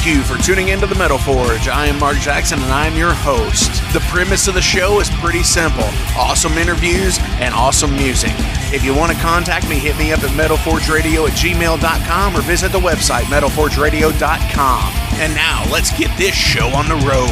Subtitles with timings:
[0.00, 1.68] Thank you for tuning into the Metal Forge.
[1.68, 3.70] I am Mark Jackson and I'm your host.
[3.92, 5.84] The premise of the show is pretty simple
[6.16, 8.32] awesome interviews and awesome music.
[8.72, 12.72] If you want to contact me, hit me up at metalforgeradio at gmail.com or visit
[12.72, 14.92] the website metalforgeradio.com.
[15.20, 17.28] And now let's get this show on the road.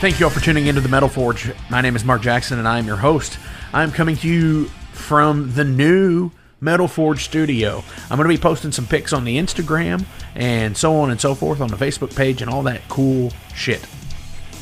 [0.00, 1.52] Thank you all for tuning into the Metal Forge.
[1.70, 3.38] My name is Mark Jackson and I am your host.
[3.72, 7.82] I'm coming to you from the new Metal Forge Studio.
[8.08, 10.06] I'm going to be posting some pics on the Instagram
[10.36, 13.84] and so on and so forth on the Facebook page and all that cool shit.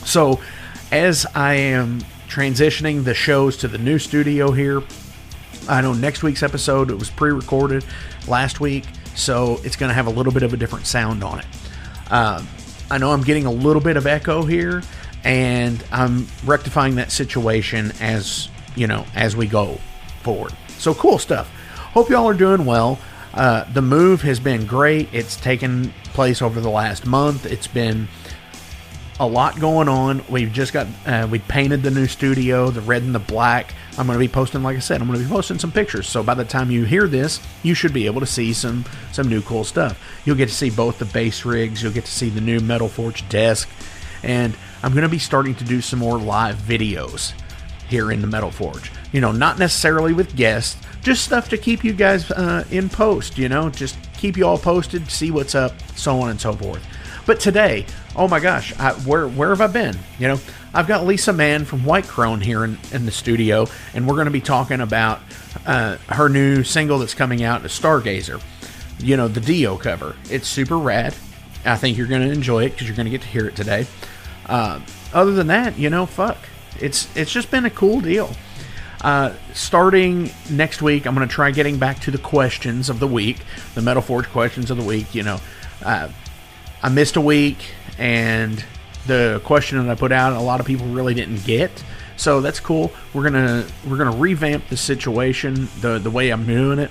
[0.05, 0.41] So,
[0.91, 4.83] as I am transitioning the shows to the new studio here,
[5.69, 7.84] I know next week's episode it was pre-recorded
[8.27, 11.41] last week, so it's going to have a little bit of a different sound on
[11.41, 11.47] it.
[12.11, 12.43] Uh,
[12.91, 14.82] I know I'm getting a little bit of echo here,
[15.22, 19.78] and I'm rectifying that situation as you know as we go
[20.22, 20.55] forward.
[20.78, 21.50] So cool stuff.
[21.93, 23.01] Hope y'all are doing well.
[23.34, 25.09] Uh, the move has been great.
[25.12, 27.47] It's taken place over the last month.
[27.47, 28.06] It's been
[29.19, 30.25] a lot going on.
[30.29, 33.75] We've just got uh, we painted the new studio, the red and the black.
[33.99, 36.09] I'm going to be posting, like I said, I'm going to be posting some pictures.
[36.09, 39.29] So by the time you hear this, you should be able to see some some
[39.29, 40.00] new cool stuff.
[40.25, 41.83] You'll get to see both the bass rigs.
[41.83, 43.69] You'll get to see the new Metal Forge desk,
[44.23, 47.33] and I'm going to be starting to do some more live videos
[47.89, 48.93] here in the Metal Forge.
[49.11, 53.38] You know, not necessarily with guests, just stuff to keep you guys uh, in post,
[53.38, 56.84] you know, just keep you all posted, see what's up, so on and so forth.
[57.27, 59.97] But today, oh my gosh, I, where where have I been?
[60.19, 60.41] You know,
[60.75, 64.27] I've got Lisa Mann from White Crone here in, in the studio, and we're going
[64.27, 65.21] to be talking about
[65.66, 68.43] uh, her new single that's coming out, Stargazer.
[68.99, 70.17] You know, the Dio cover.
[70.31, 71.15] It's super rad.
[71.65, 73.56] I think you're going to enjoy it because you're going to get to hear it
[73.56, 73.87] today.
[74.47, 74.81] Uh,
[75.12, 76.38] other than that, you know, fuck,
[76.81, 78.34] it's it's just been a cool deal.
[79.00, 83.06] Uh, starting next week, I'm going to try getting back to the questions of the
[83.06, 83.38] week,
[83.75, 85.14] the Metal Forge questions of the week.
[85.14, 85.41] You know,
[85.82, 86.08] uh,
[86.82, 87.58] I missed a week,
[87.99, 88.62] and
[89.06, 91.70] the question that I put out, a lot of people really didn't get.
[92.17, 92.93] So that's cool.
[93.14, 96.91] We're gonna we're gonna revamp the situation, the the way I'm doing it,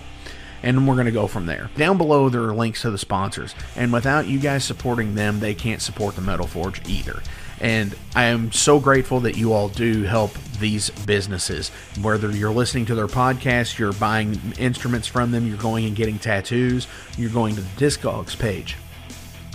[0.64, 1.70] and we're gonna go from there.
[1.78, 5.54] Down below there are links to the sponsors, and without you guys supporting them, they
[5.54, 7.22] can't support the Metal Forge either.
[7.62, 11.70] And I am so grateful that you all do help these businesses.
[12.02, 16.20] Whether you're listening to their podcast, you're buying instruments from them, you're going and getting
[16.20, 18.78] tattoos, you're going to the Discogs page.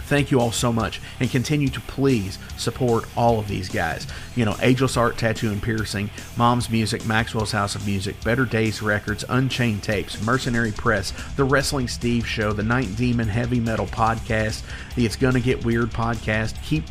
[0.07, 4.07] Thank you all so much, and continue to please support all of these guys.
[4.37, 8.83] You know, Ageless Art Tattoo and Piercing, Mom's Music, Maxwell's House of Music, Better Days
[8.83, 14.63] Records, Unchained Tapes, Mercenary Press, The Wrestling Steve Show, The Night Demon Heavy Metal Podcast,
[14.95, 16.63] the It's Gonna Get Weird podcast.
[16.63, 16.85] Keep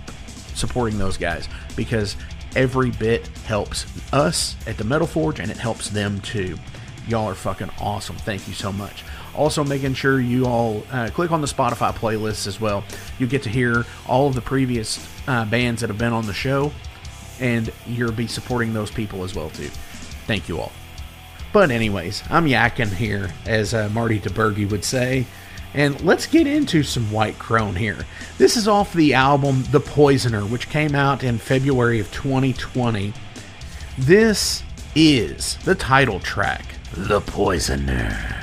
[0.55, 2.15] supporting those guys because
[2.55, 6.57] every bit helps us at the Metal Forge and it helps them too.
[7.07, 8.15] Y'all are fucking awesome.
[8.17, 9.03] Thank you so much.
[9.35, 12.83] Also, making sure you all uh, click on the Spotify playlists as well.
[13.19, 16.33] You get to hear all of the previous uh, bands that have been on the
[16.33, 16.71] show,
[17.39, 19.69] and you'll be supporting those people as well too.
[20.27, 20.71] Thank you all.
[21.51, 25.25] But anyways, I'm yakking here, as uh, Marty DiBergi would say.
[25.73, 28.05] And let's get into some White Crone here.
[28.37, 33.13] This is off the album The Poisoner, which came out in February of 2020.
[33.97, 34.63] This
[34.95, 38.42] is the title track, The Poisoner.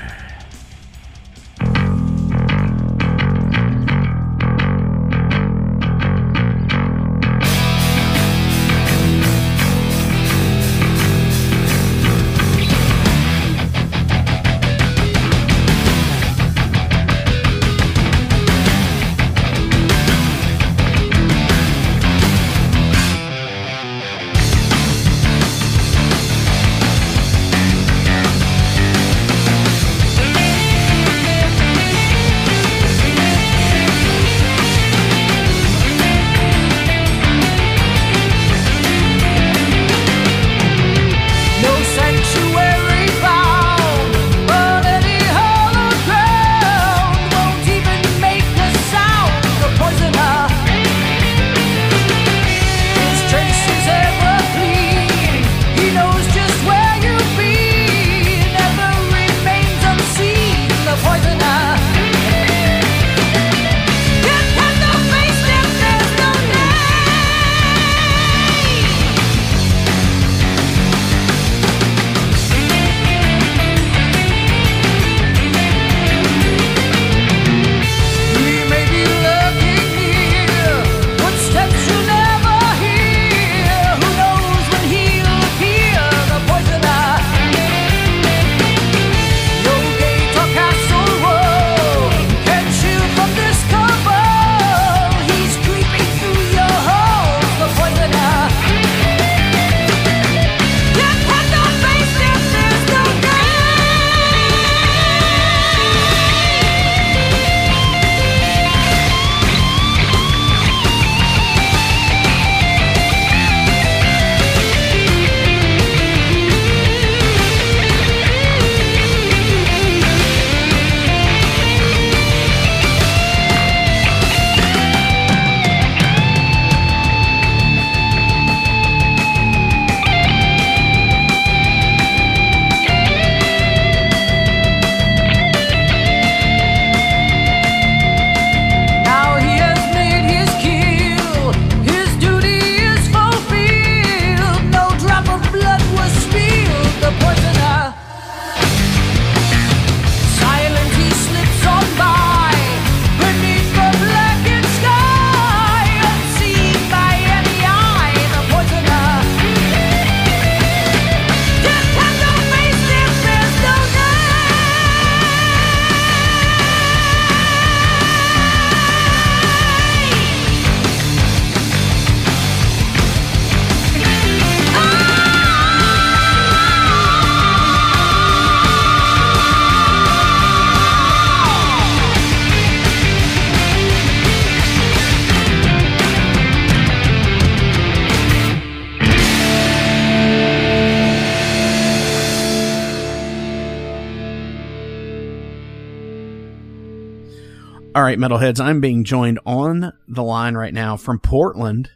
[198.10, 201.90] Right, metalheads, I'm being joined on the line right now from Portland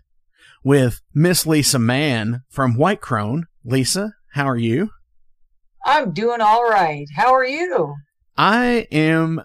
[0.62, 3.46] with Miss Lisa Mann from White Crone.
[3.64, 4.90] Lisa, how are you?
[5.84, 7.06] I'm doing all right.
[7.16, 7.96] How are you?
[8.36, 9.42] I am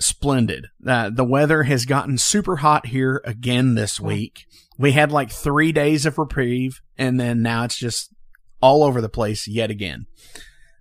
[0.00, 0.68] splendid.
[0.86, 4.46] Uh, the weather has gotten super hot here again this week.
[4.78, 8.14] We had like three days of reprieve, and then now it's just
[8.62, 10.06] all over the place yet again.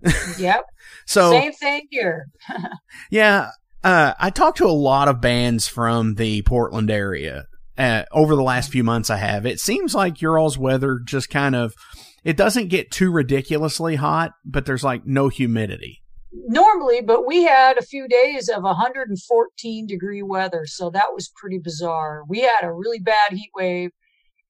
[0.37, 0.65] Yep.
[1.05, 2.27] so Same thing here.
[3.09, 3.49] yeah,
[3.85, 7.45] uh, I talked to a lot of bands from the Portland area
[7.77, 9.11] uh, over the last few months.
[9.11, 9.45] I have.
[9.45, 11.75] It seems like your all's weather just kind of
[12.23, 16.01] it doesn't get too ridiculously hot, but there's like no humidity.
[16.31, 21.59] normally, but we had a few days of 114 degree weather, so that was pretty
[21.59, 22.23] bizarre.
[22.27, 23.91] We had a really bad heat wave,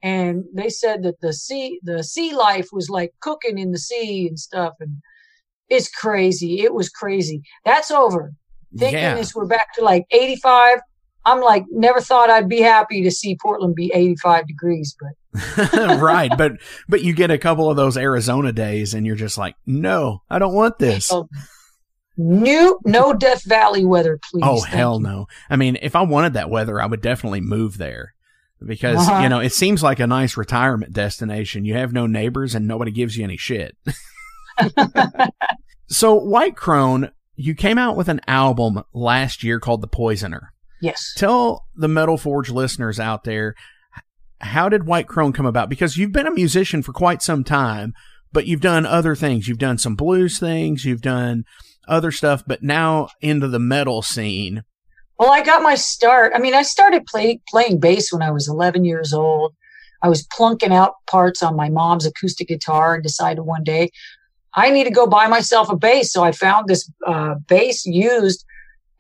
[0.01, 4.29] and they said that the sea the sea life was like cooking in the sea
[4.29, 5.01] and stuff, and
[5.69, 6.61] it's crazy.
[6.61, 7.41] It was crazy.
[7.65, 8.31] That's over.
[8.77, 9.11] Thank Yeah.
[9.11, 10.79] goodness we're back to like 85.
[11.27, 16.31] I'm like never thought I'd be happy to see Portland be 85 degrees, but right,
[16.37, 16.53] but
[16.87, 20.37] but you get a couple of those Arizona days, and you're just like, no, I
[20.39, 21.11] don't want this.
[21.11, 21.27] Oh,
[22.17, 24.43] new no Death Valley weather, please.
[24.45, 25.07] Oh Thank hell you.
[25.07, 25.27] no!
[25.49, 28.13] I mean, if I wanted that weather, I would definitely move there
[28.65, 29.23] because Uh-huh.
[29.23, 31.65] you know it seems like a nice retirement destination.
[31.65, 33.75] You have no neighbors and nobody gives you any shit.
[35.87, 40.53] so White Crone, you came out with an album last year called The Poisoner.
[40.81, 41.13] Yes.
[41.15, 43.55] Tell the Metal Forge listeners out there
[44.41, 45.69] how did White Crone come about?
[45.69, 47.93] Because you've been a musician for quite some time,
[48.31, 49.47] but you've done other things.
[49.47, 51.45] You've done some blues things, you've done
[51.87, 54.63] other stuff, but now into the metal scene.
[55.17, 56.33] Well, I got my start.
[56.35, 59.53] I mean, I started play, playing bass when I was 11 years old.
[60.01, 63.89] I was plunking out parts on my mom's acoustic guitar and decided one day
[64.55, 66.11] I need to go buy myself a bass.
[66.11, 68.45] So I found this uh, bass used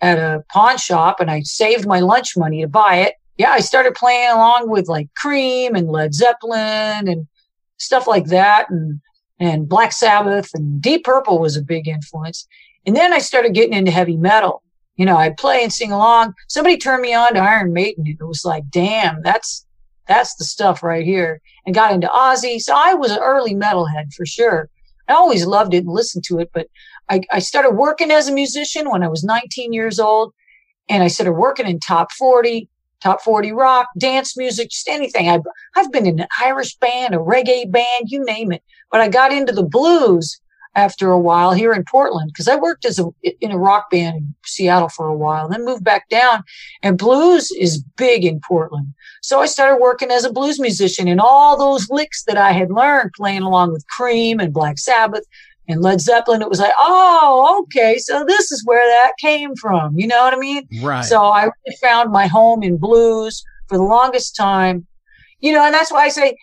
[0.01, 3.15] at a pawn shop and I saved my lunch money to buy it.
[3.37, 7.27] Yeah, I started playing along with like Cream and Led Zeppelin and
[7.77, 9.01] stuff like that and
[9.37, 12.47] and Black Sabbath and Deep Purple was a big influence.
[12.85, 14.63] And then I started getting into heavy metal
[14.95, 16.33] you know, I'd play and sing along.
[16.47, 18.05] Somebody turned me on to Iron Maiden.
[18.07, 19.65] And it was like, damn, that's
[20.07, 21.41] that's the stuff right here.
[21.65, 22.59] And got into Ozzy.
[22.59, 24.69] So I was an early metalhead for sure.
[25.07, 26.67] I always loved it and listened to it, but
[27.09, 30.33] I, I started working as a musician when I was 19 years old.
[30.87, 32.69] And I started working in top 40,
[33.01, 35.29] top 40 rock, dance music, just anything.
[35.29, 35.41] I've,
[35.75, 38.63] I've been in an Irish band, a reggae band, you name it.
[38.91, 40.39] But I got into the blues
[40.75, 43.05] after a while here in Portland because I worked as a
[43.41, 46.43] in a rock band in Seattle for a while, then moved back down.
[46.83, 51.07] And blues is big in Portland, so I started working as a blues musician.
[51.07, 55.25] And all those licks that I had learned playing along with Cream and Black Sabbath
[55.67, 59.97] and Led Zeppelin, it was like, oh, okay, so this is where that came from.
[59.97, 60.67] You know what I mean?
[60.81, 61.03] Right.
[61.03, 64.85] So I really found my home in blues for the longest time.
[65.39, 66.35] You know, and that's why I say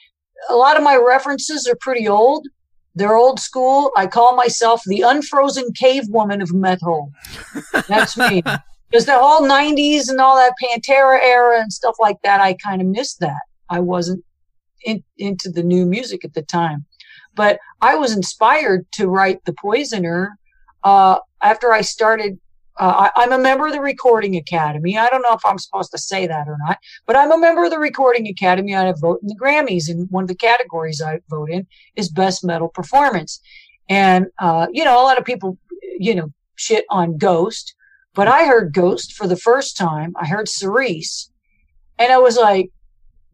[0.49, 2.47] a lot of my references are pretty old.
[2.95, 3.91] They're old school.
[3.97, 7.11] I call myself the unfrozen cave woman of metal.
[7.89, 8.43] That's me.
[8.93, 12.83] Because the whole 90s and all that Pantera era and stuff like that, I kind
[12.83, 13.41] of missed that.
[13.71, 14.23] I wasn't
[14.85, 16.85] in, into the new music at the time.
[17.35, 20.37] But I was inspired to write The Poisoner
[20.85, 22.39] uh, after I started.
[22.79, 24.97] Uh, I, I'm a member of the Recording Academy.
[24.97, 27.65] I don't know if I'm supposed to say that or not, but I'm a member
[27.65, 28.75] of the Recording Academy.
[28.75, 32.45] I vote in the Grammys, and one of the categories I vote in is Best
[32.45, 33.41] Metal Performance.
[33.89, 35.59] And, uh, you know, a lot of people,
[35.99, 37.75] you know, shit on Ghost,
[38.15, 40.15] but I heard Ghost for the first time.
[40.17, 41.29] I heard Cirice,
[41.99, 42.71] and I was like,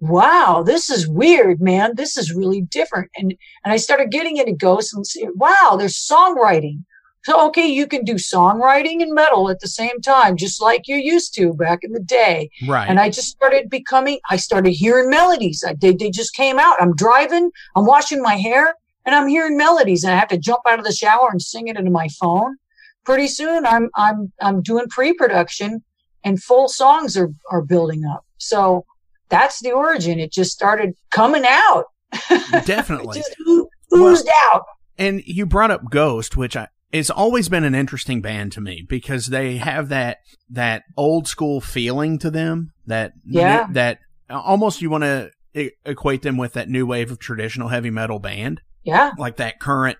[0.00, 1.94] wow, this is weird, man.
[1.96, 3.10] This is really different.
[3.16, 5.04] And, and I started getting into Ghost and
[5.34, 6.84] wow, there's songwriting.
[7.24, 10.96] So, okay, you can do songwriting and metal at the same time, just like you
[10.96, 12.48] used to back in the day.
[12.66, 12.88] right.
[12.88, 15.64] And I just started becoming, I started hearing melodies.
[15.66, 16.80] I, they, they just came out.
[16.80, 20.04] I'm driving, I'm washing my hair, and I'm hearing melodies.
[20.04, 22.56] And I have to jump out of the shower and sing it into my phone.
[23.04, 25.82] Pretty soon, I'm I'm I'm doing pre-production,
[26.24, 28.24] and full songs are are building up.
[28.36, 28.84] So
[29.30, 30.18] that's the origin.
[30.18, 31.84] It just started coming out.
[32.30, 33.18] it Definitely.
[33.18, 34.64] just oo- oozed out.
[34.98, 38.84] And you brought up Ghost, which I, it's always been an interesting band to me
[38.88, 40.18] because they have that
[40.50, 43.66] that old school feeling to them that Yeah.
[43.72, 43.98] that
[44.30, 45.30] almost you want to
[45.84, 49.12] equate them with that new wave of traditional heavy metal band, Yeah.
[49.18, 49.98] like that current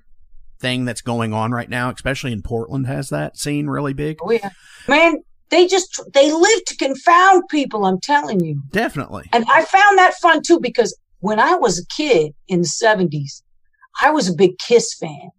[0.60, 4.18] thing that's going on right now, especially in Portland, has that scene really big.
[4.22, 4.50] Oh yeah.
[4.86, 5.16] Man,
[5.50, 7.84] they just they live to confound people.
[7.84, 8.62] I'm telling you.
[8.70, 9.24] Definitely.
[9.32, 13.42] And I found that fun too because when I was a kid in the 70s,
[14.00, 15.30] I was a big Kiss fan.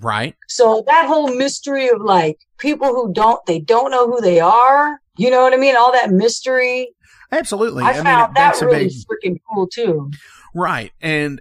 [0.00, 0.34] Right.
[0.48, 5.00] So that whole mystery of like people who don't, they don't know who they are.
[5.16, 5.76] You know what I mean?
[5.76, 6.90] All that mystery.
[7.32, 7.84] Absolutely.
[7.84, 10.10] I, mean, found it that a really big freaking cool too.
[10.54, 10.92] Right.
[11.00, 11.40] And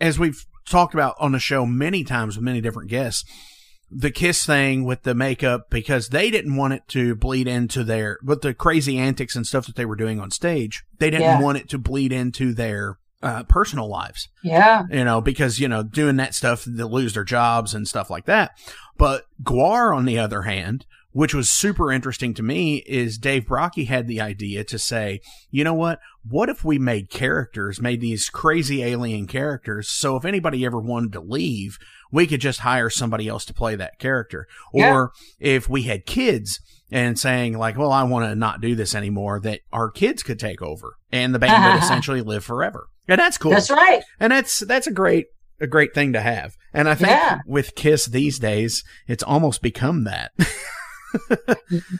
[0.00, 3.24] as we've talked about on the show many times with many different guests,
[3.90, 8.18] the kiss thing with the makeup because they didn't want it to bleed into their
[8.22, 10.84] with the crazy antics and stuff that they were doing on stage.
[10.98, 11.40] They didn't Yeah.
[11.40, 14.28] want it to bleed into their uh, personal lives.
[14.42, 14.84] Yeah.
[14.90, 18.26] You know, because, you know, doing that stuff, they lose their jobs and stuff like
[18.26, 18.52] that.
[18.98, 23.86] But GWAR, on the other hand, which was super interesting to me, is Dave Brockie
[23.86, 26.00] had the idea to say, you know what?
[26.28, 31.12] What if we made characters, made these crazy alien characters, so if anybody ever wanted
[31.12, 31.78] to leave,
[32.10, 34.46] we could just hire somebody else to play that character.
[34.72, 34.92] Yeah.
[34.92, 38.94] Or if we had kids and saying like, well, I want to not do this
[38.94, 42.88] anymore, that our kids could take over and the band would essentially live forever.
[43.08, 43.50] And that's cool.
[43.50, 44.02] That's right.
[44.20, 45.26] And that's, that's a great,
[45.60, 46.56] a great thing to have.
[46.72, 47.38] And I think Yeah.
[47.46, 50.32] with Kiss these days, it's almost become that.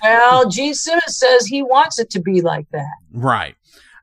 [0.02, 2.86] Well, Gene Simmons says he wants it to be like that.
[3.12, 3.54] right.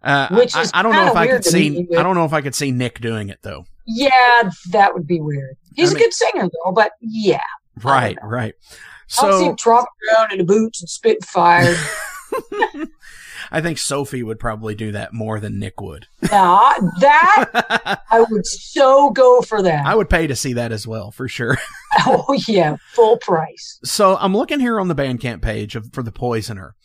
[0.03, 2.31] Uh, Which I, is I don't know if I could see, I don't know if
[2.33, 3.65] I could see Nick doing it though.
[3.85, 5.57] Yeah, that would be weird.
[5.75, 7.41] He's I a mean- good singer though, but yeah.
[7.83, 8.17] Right.
[8.23, 8.55] Right.
[9.19, 11.75] I don't see So him tromping around in the boots and spitting fire.
[13.51, 16.07] I think Sophie would probably do that more than Nick would.
[16.31, 19.85] nah, that I would so go for that.
[19.85, 21.57] I would pay to see that as well, for sure.
[22.05, 23.79] oh yeah, full price.
[23.83, 26.75] So I'm looking here on the Bandcamp page of, for the Poisoner,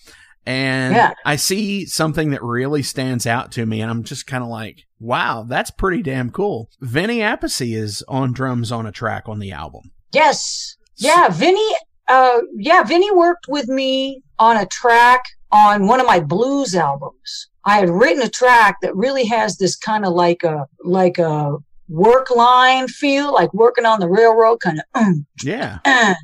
[0.45, 1.13] and Yeah.
[1.25, 4.81] I see something that really stands out to me, and I'm just kind of like,
[4.99, 6.69] wow, that's pretty damn cool.
[6.81, 9.93] Vinny Appice is on drums on a track on the album.
[10.13, 10.77] Yes.
[10.97, 11.69] Yeah, Vinny
[12.09, 17.49] uh yeah, Vinny worked with me on a track on one of my blues albums.
[17.65, 21.57] I had written a track that really has this kind of like a like a
[21.89, 26.15] work line feel, like working on the railroad kind of um, Yeah, uh,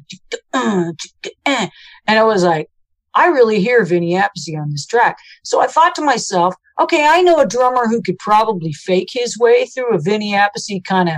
[0.52, 0.92] uh,
[1.46, 1.66] uh.
[2.06, 2.68] and I was like,
[3.14, 5.18] I really hear Vinny Appice on this track.
[5.44, 9.38] So I thought to myself, okay, I know a drummer who could probably fake his
[9.38, 11.16] way through a Vinny Appice kind of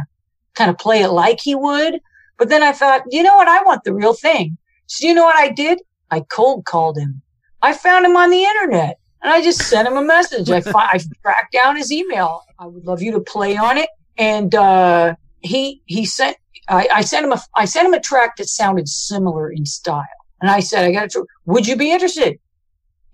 [0.54, 2.00] kind of play it like he would.
[2.38, 3.48] But then I thought, you know what?
[3.48, 4.58] I want the real thing.
[4.86, 5.80] So you know what I did?
[6.10, 7.22] I cold called him.
[7.64, 10.50] I found him on the internet and I just sent him a message.
[10.50, 12.42] I, fi- I tracked down his email.
[12.58, 13.88] I would love you to play on it.
[14.18, 16.36] And, uh, he, he sent,
[16.68, 20.04] I, I sent him a, I sent him a track that sounded similar in style.
[20.42, 22.38] And I said, I got to, would you be interested?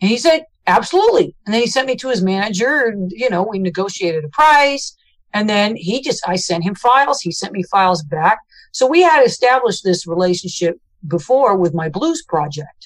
[0.00, 1.34] And he said, absolutely.
[1.44, 4.96] And then he sent me to his manager and, you know, we negotiated a price.
[5.32, 7.20] And then he just, I sent him files.
[7.20, 8.38] He sent me files back.
[8.72, 12.79] So we had established this relationship before with my blues project.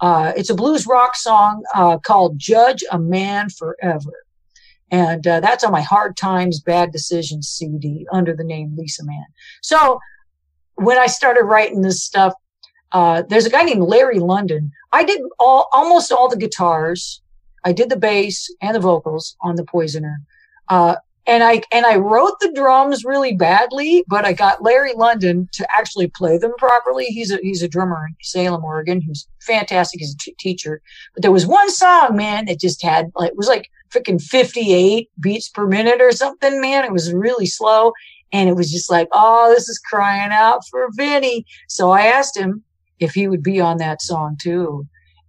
[0.00, 4.24] Uh, it's a blues rock song uh, called Judge a Man Forever.
[4.90, 9.26] And uh, that's on my Hard Times, Bad Decisions CD under the name Lisa Mann.
[9.62, 10.00] So
[10.74, 12.34] when I started writing this stuff,
[12.92, 14.72] uh, there's a guy named Larry London.
[14.92, 17.22] I did all, almost all the guitars.
[17.64, 20.22] I did the bass and the vocals on the Poisoner.
[21.26, 25.66] And I and I wrote the drums really badly, but I got Larry London to
[25.76, 27.06] actually play them properly.
[27.06, 30.00] He's a he's a drummer in Salem, Oregon, who's fantastic.
[30.00, 30.80] He's a t- teacher.
[31.14, 35.10] But there was one song, man, that just had like it was like freaking 58
[35.20, 36.84] beats per minute or something, man.
[36.84, 37.92] It was really slow.
[38.32, 41.44] And it was just like, oh, this is crying out for Vinny.
[41.68, 42.62] So I asked him
[43.00, 44.86] if he would be on that song too.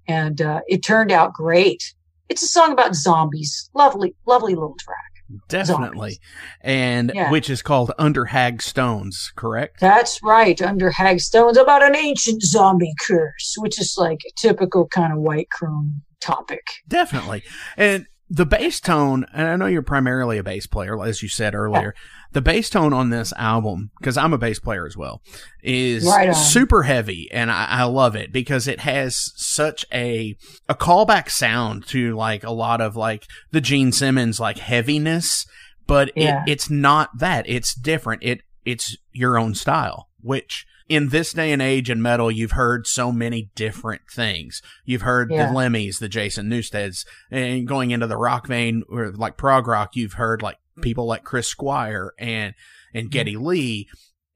[0.07, 1.93] And uh, it turned out great.
[2.29, 3.69] It's a song about zombies.
[3.73, 5.10] Lovely, lovely little track.
[5.47, 6.19] Definitely.
[6.61, 7.31] And Yeah.
[7.31, 9.79] which is called Under Hag Stones, correct?
[9.79, 10.61] That's right.
[10.61, 15.19] Under Hag Stones about an ancient zombie curse, which is like a typical kind of
[15.19, 16.61] white crone topic.
[16.87, 17.43] Definitely.
[17.77, 21.53] And the bass tone, and I know you're primarily a bass player, as you said
[21.53, 21.93] earlier.
[22.31, 25.21] The bass tone on this album, because I'm a bass player as well,
[25.61, 30.37] is Right super heavy, and I, I love it because it has such a
[30.69, 35.45] a callback sound to like a lot of like the Gene Simmons like heaviness,
[35.87, 36.43] but Yeah.
[36.47, 37.43] it, it's not that.
[37.49, 38.23] It's different.
[38.23, 42.87] It it's your own style, which in this day and age in metal, you've heard
[42.87, 44.61] so many different things.
[44.85, 45.47] You've heard Yeah.
[45.47, 49.95] the Lemmys, the Jason Newsteds, and going into the rock vein or like prog rock,
[49.95, 52.53] you've heard like people like Chris Squire and
[52.93, 53.87] and Geddy Lee,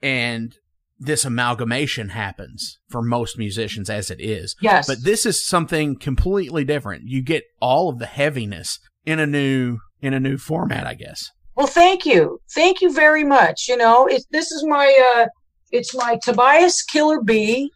[0.01, 0.55] and
[0.97, 4.55] this amalgamation happens for most musicians as it is.
[4.61, 4.87] Yes.
[4.87, 7.03] But this is something completely different.
[7.05, 11.29] You get all of the heaviness in a new in a new format, I guess.
[11.55, 12.39] Well, thank you.
[12.53, 13.67] Thank you very much.
[13.67, 15.27] You know, it, this is my, uh,
[15.75, 17.71] it's my Tobias Killer B.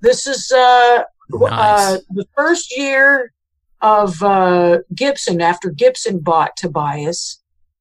[0.00, 1.50] This is, uh, Nice.
[1.50, 3.32] uh, the first year
[3.80, 7.40] of, uh, Gibson after Gibson bought Tobias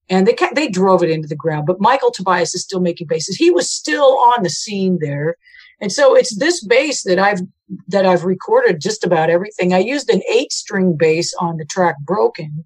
[0.09, 3.37] and they, they drove it into the ground, but Michael Tobias is still making basses.
[3.37, 5.37] He was still on the scene there.
[5.79, 7.41] And so it's this bass that I've,
[7.87, 9.73] that I've recorded just about everything.
[9.73, 12.65] I used an eight string bass on the track Broken,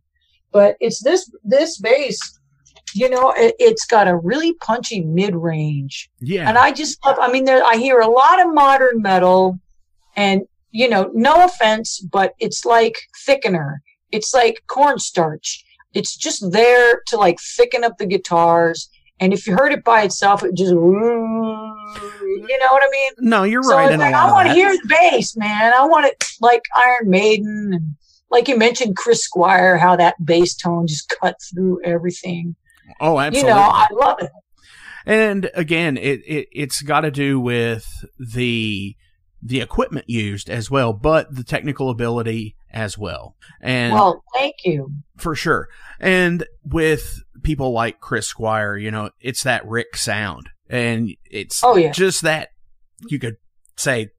[0.52, 2.20] but it's this, this bass
[2.96, 6.10] you know, it, it's got a really punchy mid range.
[6.22, 6.48] yeah.
[6.48, 9.60] And I just love, I mean, there, I hear a lot of modern metal
[10.16, 12.96] and, you know, no offense, but it's like
[13.28, 13.80] thickener.
[14.14, 15.64] It's like cornstarch.
[15.94, 18.90] It's just there to like thicken up the guitars.
[19.20, 20.78] And if you heard it by itself, it just, you
[22.60, 23.12] know what I mean?
[23.20, 23.86] No, you're So right.
[23.86, 25.74] it's in a like, I want to hear the bass, man.
[25.74, 27.96] I want it like Iron Maiden and
[28.32, 32.56] like you mentioned, Chris Squire, how that bass tone just cut through everything.
[33.00, 33.50] Oh, absolutely.
[33.50, 34.32] You know, I love it.
[35.06, 37.86] And again, it, it it's got to do with
[38.20, 38.96] the
[39.42, 43.36] the equipment used as well, but the technical ability as well.
[43.62, 44.92] And Well, thank you.
[45.18, 45.68] for sure.
[46.00, 50.50] And with people like Chris Squire, you know, it's that Rick sound.
[50.68, 51.92] And it's Oh, yeah.
[51.92, 52.50] just that
[53.08, 53.36] you could
[53.78, 54.10] say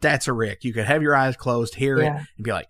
[0.00, 0.62] that's a Rick.
[0.62, 2.68] You could have your eyes closed, hear it, and be like,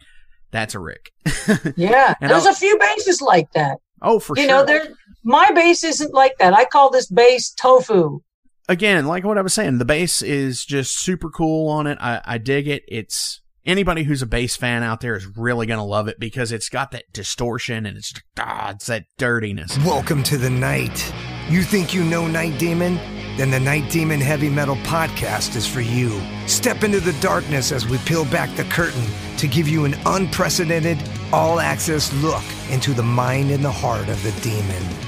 [0.50, 1.10] that's a Rick.
[1.76, 2.14] Yeah.
[2.22, 3.76] There's I'll- a few bases like that.
[4.00, 4.42] oh, for sure.
[4.44, 4.58] you sure.
[4.60, 4.88] know, there
[5.28, 6.54] my bass isn't like that.
[6.54, 8.20] I call this bass tofu.
[8.66, 11.98] again, like what I was saying, the bass is just super cool on it.
[12.00, 12.82] I, I dig it.
[12.88, 16.70] It's anybody who's a bass fan out there is really gonna love it because it's
[16.70, 19.76] got that distortion and it's ah, it's that dirtiness.
[19.84, 21.12] Welcome to the night.
[21.50, 22.96] You think you know Night Demon?
[23.36, 26.22] Then the Night Demon Heavy Metal Podcast is for you.
[26.46, 29.04] Step into the darkness as we peel back the curtain
[29.36, 30.98] to give you an unprecedented,
[31.34, 35.07] all access look into the mind and the heart of the demon.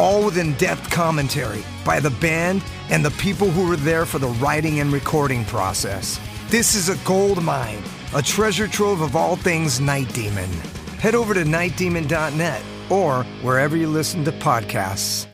[0.00, 4.18] all with in depth commentary by the band and the people who were there for
[4.18, 6.18] the writing and recording process.
[6.48, 7.82] This is a gold mine,
[8.14, 10.50] a treasure trove of all things Night Demon.
[10.98, 15.26] Head over to nightdemon.net or wherever you listen to podcasts.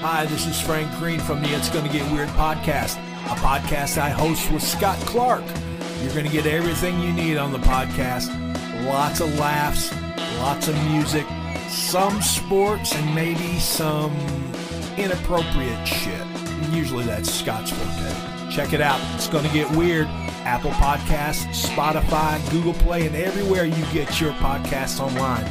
[0.00, 4.10] Hi, this is Frank Green from the It's Gonna Get Weird podcast, a podcast I
[4.10, 5.44] host with Scott Clark.
[6.02, 8.28] You're gonna get everything you need on the podcast
[8.84, 9.92] lots of laughs,
[10.38, 11.26] lots of music,
[11.68, 14.14] some sports, and maybe some
[14.96, 16.26] inappropriate shit.
[16.72, 18.50] Usually that's Scott's forte.
[18.50, 19.00] Check it out.
[19.14, 20.06] It's gonna get weird.
[20.44, 25.44] Apple Podcasts, Spotify, Google Play, and everywhere you get your podcasts online.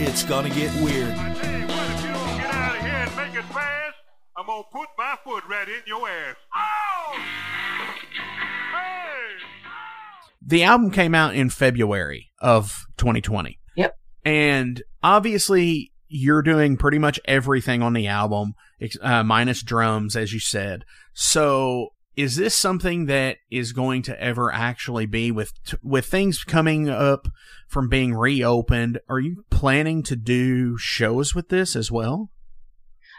[0.00, 1.12] It's gonna get weird.
[1.14, 3.96] Hey, what if you don't get out of here and make it fast?
[4.36, 6.36] I'm gonna put my foot right in your ass.
[6.54, 7.12] Oh!
[8.72, 9.36] Hey!
[10.42, 13.58] The album came out in February of 2020.
[13.76, 13.98] Yep.
[14.24, 18.54] And obviously, you're doing pretty much everything on the album,
[19.00, 20.84] uh, minus drums, as you said.
[21.14, 26.88] So, is this something that is going to ever actually be with with things coming
[26.88, 27.28] up
[27.68, 28.98] from being reopened?
[29.08, 32.30] Are you planning to do shows with this as well?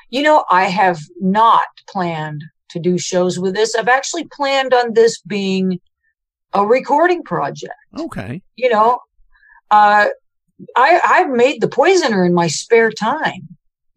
[0.09, 3.75] You know, I have not planned to do shows with this.
[3.75, 5.79] I've actually planned on this being
[6.53, 7.73] a recording project.
[7.97, 8.41] Okay.
[8.55, 8.99] You know,
[9.71, 10.07] uh,
[10.75, 13.47] I I made the Poisoner in my spare time.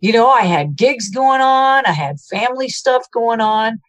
[0.00, 3.80] You know, I had gigs going on, I had family stuff going on,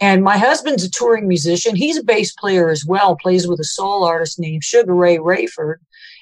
[0.00, 1.76] and my husband's a touring musician.
[1.76, 5.76] He's a bass player as well, plays with a soul artist named Sugaray Rayford,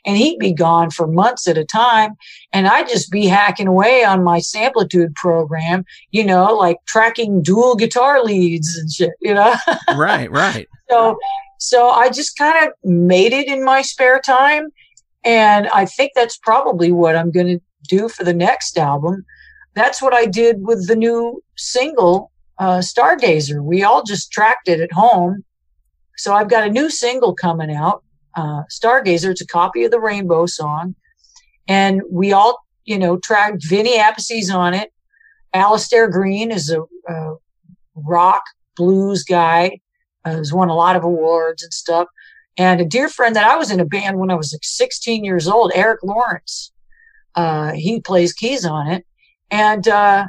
[0.04, 2.14] and he'd be gone for months at a time,
[2.52, 7.74] and I'd just be hacking away on my Samplitude program, you know, like tracking dual
[7.74, 9.54] guitar leads and shit, you know.
[9.96, 10.68] right, right.
[10.88, 11.18] So,
[11.58, 14.68] so I just kind of made it in my spare time.
[15.24, 19.24] And I think that's probably what I'm going to do for the next album.
[19.74, 23.62] That's what I did with the new single, uh, Stargazer.
[23.62, 25.44] We all just tracked it at home.
[26.16, 28.02] So I've got a new single coming out,
[28.36, 29.30] uh, Stargazer.
[29.30, 30.94] It's a copy of the Rainbow song.
[31.68, 34.92] And we all, you know, tracked Vinny Appice's on it.
[35.54, 37.34] Alastair Greene is a, a
[37.94, 38.42] rock
[38.76, 39.80] blues guy
[40.24, 42.08] uh, has won a lot of awards and stuff.
[42.56, 45.24] And a dear friend that I was in a band when I was like 16
[45.24, 46.72] years old, Eric Lawrence.
[47.34, 49.06] Uh, he plays keys on it.
[49.50, 50.26] And, uh,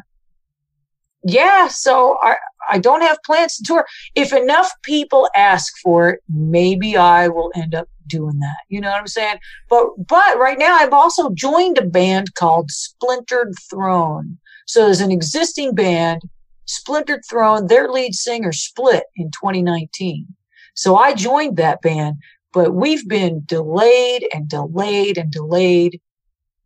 [1.24, 2.36] yeah, so I,
[2.70, 3.86] I don't have plans to tour.
[4.16, 8.58] If enough people ask for it, maybe I will end up doing that.
[8.70, 9.38] You know what I'm saying?
[9.70, 14.38] But, but right now I've also joined a band called Splintered Throne.
[14.66, 16.22] So there's an existing band
[16.66, 20.28] Splintered Throne, their lead singer split in 2019.
[20.74, 22.18] So I joined that band,
[22.54, 26.00] but we've been delayed and delayed and delayed.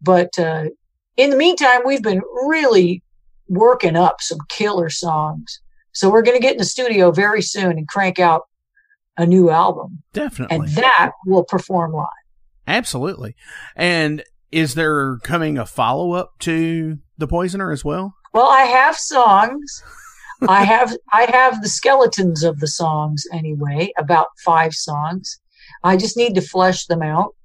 [0.02, 0.66] But uh,
[1.18, 3.02] in the meantime, we've been really
[3.48, 5.60] working up some killer songs.
[5.92, 8.44] So we're going to get in the studio very soon and crank out
[9.18, 10.04] a new album.
[10.14, 10.58] Definitely.
[10.58, 12.08] And that will perform live.
[12.68, 13.36] Absolutely.
[13.76, 18.16] And is there coming a follow up to the Poisoner as well?
[18.34, 19.84] Well, I have songs.
[20.48, 25.40] I have I have the skeletons of the songs anyway, about five songs.
[25.84, 27.36] I just need to flesh them out.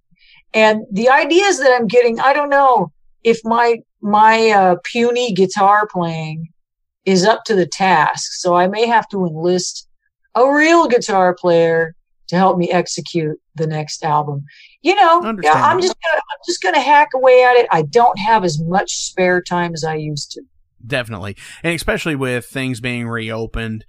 [0.53, 2.93] And the ideas that I'm getting, I don't know
[3.25, 6.49] if my my uh, puny guitar playing
[7.05, 8.33] is up to the task.
[8.35, 9.89] So I may have to enlist
[10.35, 11.95] a real guitar player
[12.29, 14.45] to help me execute the next album.
[14.83, 17.67] You know, I'm just gonna, I'm just going to hack away at it.
[17.71, 20.43] I don't have as much spare time as I used to.
[20.85, 23.85] Definitely, and especially with things being reopened,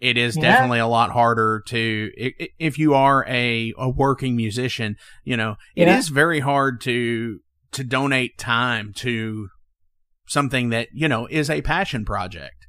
[0.00, 0.42] it is yeah.
[0.42, 2.10] definitely a lot harder to
[2.58, 4.96] if you are a a working musician.
[5.24, 5.96] You know, it yeah.
[5.96, 7.40] is very hard to
[7.72, 9.48] to donate time to
[10.26, 12.66] something that you know is a passion project.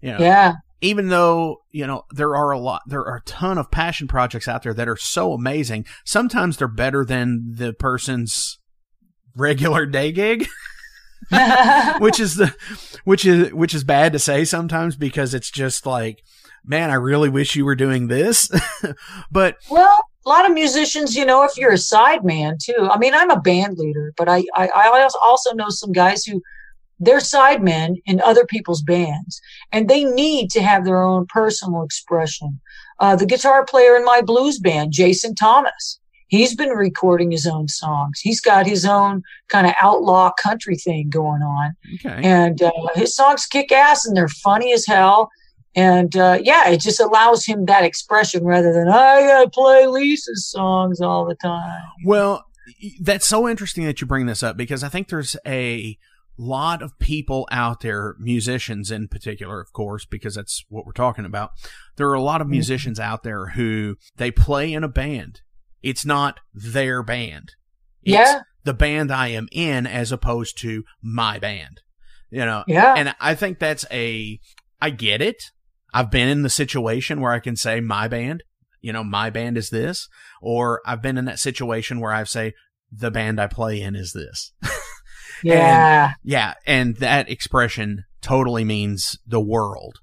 [0.00, 0.52] You know, yeah.
[0.80, 4.48] Even though you know there are a lot, there are a ton of passion projects
[4.48, 5.86] out there that are so amazing.
[6.04, 8.58] Sometimes they're better than the person's
[9.34, 10.46] regular day gig.
[11.98, 12.54] which is the
[13.04, 16.22] which is which is bad to say sometimes because it's just like
[16.64, 18.50] man i really wish you were doing this
[19.30, 22.98] but well a lot of musicians you know if you're a side man too i
[22.98, 26.40] mean i'm a band leader but i i, I also know some guys who
[27.00, 29.40] they're sidemen in other people's bands
[29.72, 32.60] and they need to have their own personal expression.
[33.00, 37.68] Uh, the guitar player in my blues band, Jason Thomas, he's been recording his own
[37.68, 38.20] songs.
[38.20, 41.76] He's got his own kind of outlaw country thing going on.
[41.94, 42.20] Okay.
[42.22, 45.30] And uh, his songs kick ass and they're funny as hell.
[45.76, 50.48] And uh, yeah, it just allows him that expression rather than I gotta play Lisa's
[50.48, 51.82] songs all the time.
[52.04, 52.44] Well,
[53.00, 55.98] that's so interesting that you bring this up because I think there's a
[56.36, 61.24] lot of people out there, musicians in particular, of course, because that's what we're talking
[61.24, 61.50] about.
[61.96, 62.52] There are a lot of mm-hmm.
[62.52, 65.42] musicians out there who they play in a band.
[65.84, 67.52] It's not their band.
[68.02, 68.40] It's yeah.
[68.64, 71.82] the band I am in as opposed to my band.
[72.30, 72.64] You know?
[72.66, 72.94] Yeah.
[72.96, 74.40] And I think that's a,
[74.80, 75.42] I get it.
[75.92, 78.42] I've been in the situation where I can say my band,
[78.80, 80.08] you know, my band is this,
[80.42, 82.54] or I've been in that situation where I say
[82.90, 84.52] the band I play in is this.
[85.42, 86.04] Yeah.
[86.06, 86.54] And, yeah.
[86.66, 90.00] And that expression totally means the world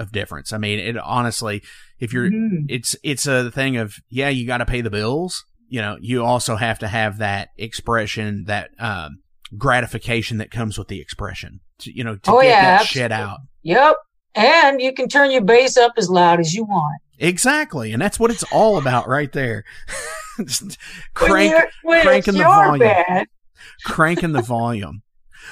[0.00, 0.52] of difference.
[0.52, 1.62] I mean, it honestly,
[1.98, 2.66] if you're, mm.
[2.68, 5.44] it's, it's a thing of, yeah, you got to pay the bills.
[5.68, 9.20] You know, you also have to have that expression, that, um,
[9.56, 13.02] gratification that comes with the expression, to, you know, to oh, get yeah, that absolutely.
[13.02, 13.38] shit out.
[13.62, 13.96] Yep.
[14.34, 17.00] And you can turn your bass up as loud as you want.
[17.18, 17.92] Exactly.
[17.92, 19.64] And that's what it's all about right there.
[21.14, 22.78] crank, when cranking the volume.
[22.78, 23.26] Bad,
[23.84, 25.02] cranking the volume.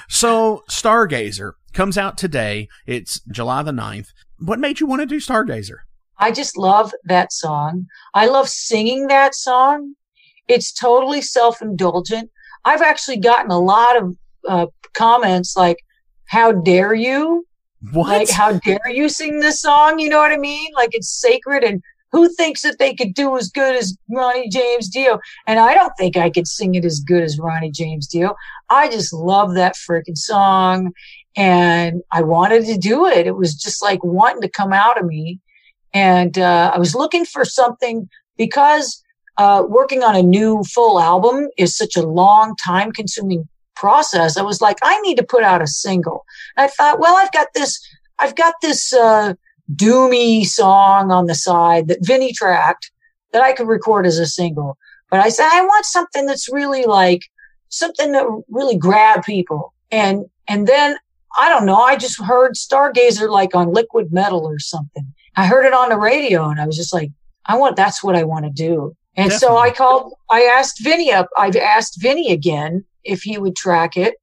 [0.09, 2.69] So, Stargazer comes out today.
[2.87, 4.09] It's July the 9th.
[4.39, 5.79] What made you want to do Stargazer?
[6.19, 7.87] I just love that song.
[8.15, 9.95] I love singing that song.
[10.49, 12.31] It's totally self indulgent.
[12.65, 14.17] I've actually gotten a lot of
[14.49, 15.79] uh, comments like,
[16.27, 17.47] How dare you?
[17.93, 18.19] What?
[18.19, 20.01] Like, how dare you sing this song?
[20.01, 20.73] You know what I mean?
[20.75, 24.89] Like, it's sacred and who thinks that they could do as good as Ronnie James
[24.89, 25.19] Dio?
[25.47, 28.35] And I don't think I could sing it as good as Ronnie James Dio.
[28.71, 30.93] I just love that freaking song.
[31.39, 33.29] And I wanted to do it.
[33.29, 35.39] It was just like wanting to come out of me.
[35.95, 39.03] And uh, I was looking for something because
[39.39, 44.37] uh, working on a new full album is such a long time consuming process.
[44.37, 46.25] I was like, I need to put out a single.
[46.57, 47.81] And I thought, well, I've got this,
[48.19, 49.35] I've got this, uh,
[49.75, 52.91] doomy song on the side that Vinny tracked
[53.33, 54.77] that I could record as a single.
[55.11, 57.23] But I said, I want something that's really like
[57.69, 59.73] something that really grab people.
[59.91, 60.97] And, and then
[61.39, 61.77] I don't know.
[61.77, 65.13] I just heard Stargazer like on liquid metal or something.
[65.37, 67.11] I heard it on the radio and I was just like,
[67.47, 68.97] I want, that's what I want to do.
[69.17, 69.57] And Definitely.
[69.57, 73.97] so I called, I asked Vinny up, I've asked Vinny again if he would track
[73.97, 74.15] it.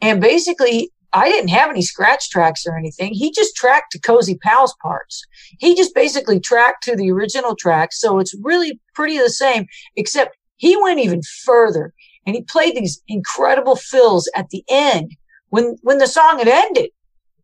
[0.00, 3.14] And basically I didn't have any scratch tracks or anything.
[3.14, 5.24] He just tracked to Cozy Powell's parts.
[5.60, 7.92] He just basically tracked to the original track.
[7.92, 11.94] So it's really pretty the same, except he went even further
[12.26, 15.12] and he played these incredible fills at the end
[15.54, 16.90] when, when the song had ended.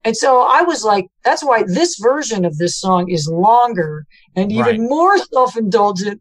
[0.02, 4.50] And so I was like, that's why this version of this song is longer and
[4.50, 4.80] even right.
[4.80, 6.20] more self-indulgent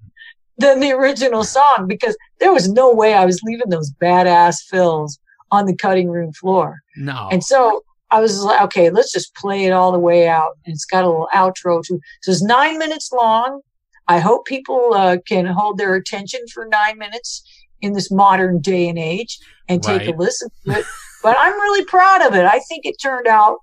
[0.57, 5.17] than the original song because there was no way I was leaving those badass fills
[5.49, 6.81] on the cutting room floor.
[6.95, 7.27] No.
[7.31, 10.57] And so I was like, okay, let's just play it all the way out.
[10.65, 11.99] And it's got a little outro too.
[12.21, 13.61] So it's nine minutes long.
[14.07, 17.43] I hope people uh, can hold their attention for nine minutes
[17.81, 20.13] in this modern day and age and take right.
[20.13, 20.85] a listen to it.
[21.23, 22.45] but I'm really proud of it.
[22.45, 23.57] I think it turned out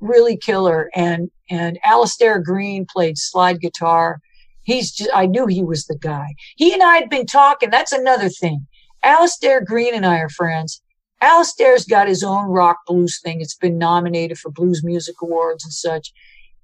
[0.00, 0.90] really killer.
[0.94, 4.20] And and Alastair Greene played slide guitar.
[4.62, 6.28] He's just I knew he was the guy.
[6.56, 7.70] He and I had been talking.
[7.70, 8.66] That's another thing.
[9.02, 10.82] Alastair Greene and I are friends
[11.20, 13.40] Alastair's got his own rock blues thing.
[13.40, 16.12] It's been nominated for Blues Music Awards and such.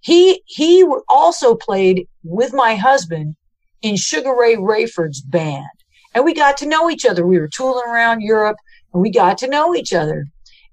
[0.01, 3.37] He he also played with my husband
[3.83, 5.67] in Sugaray Rayford's band,
[6.15, 7.27] and we got to know each other.
[7.27, 8.57] We were tooling around Europe,
[8.93, 10.27] and we got to know each other.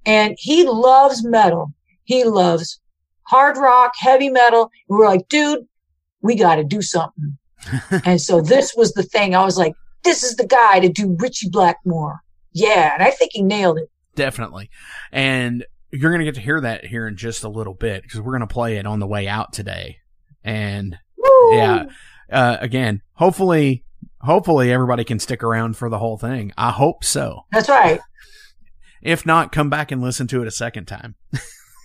[0.05, 1.73] And he loves metal.
[2.03, 2.79] He loves
[3.23, 4.63] hard rock, heavy metal.
[4.89, 5.65] And we we're like, dude,
[6.21, 7.37] we got to do something.
[8.05, 9.35] and so this was the thing.
[9.35, 12.19] I was like, this is the guy to do Ritchie Blackmore.
[12.51, 12.93] Yeah.
[12.93, 13.89] And I think he nailed it.
[14.15, 14.69] Definitely.
[15.11, 18.19] And you're going to get to hear that here in just a little bit because
[18.19, 19.97] we're going to play it on the way out today.
[20.43, 21.55] And Woo!
[21.55, 21.85] yeah,
[22.31, 23.83] uh, again, hopefully,
[24.21, 26.51] hopefully everybody can stick around for the whole thing.
[26.57, 27.45] I hope so.
[27.51, 27.99] That's right.
[29.03, 31.15] If not, come back and listen to it a second time.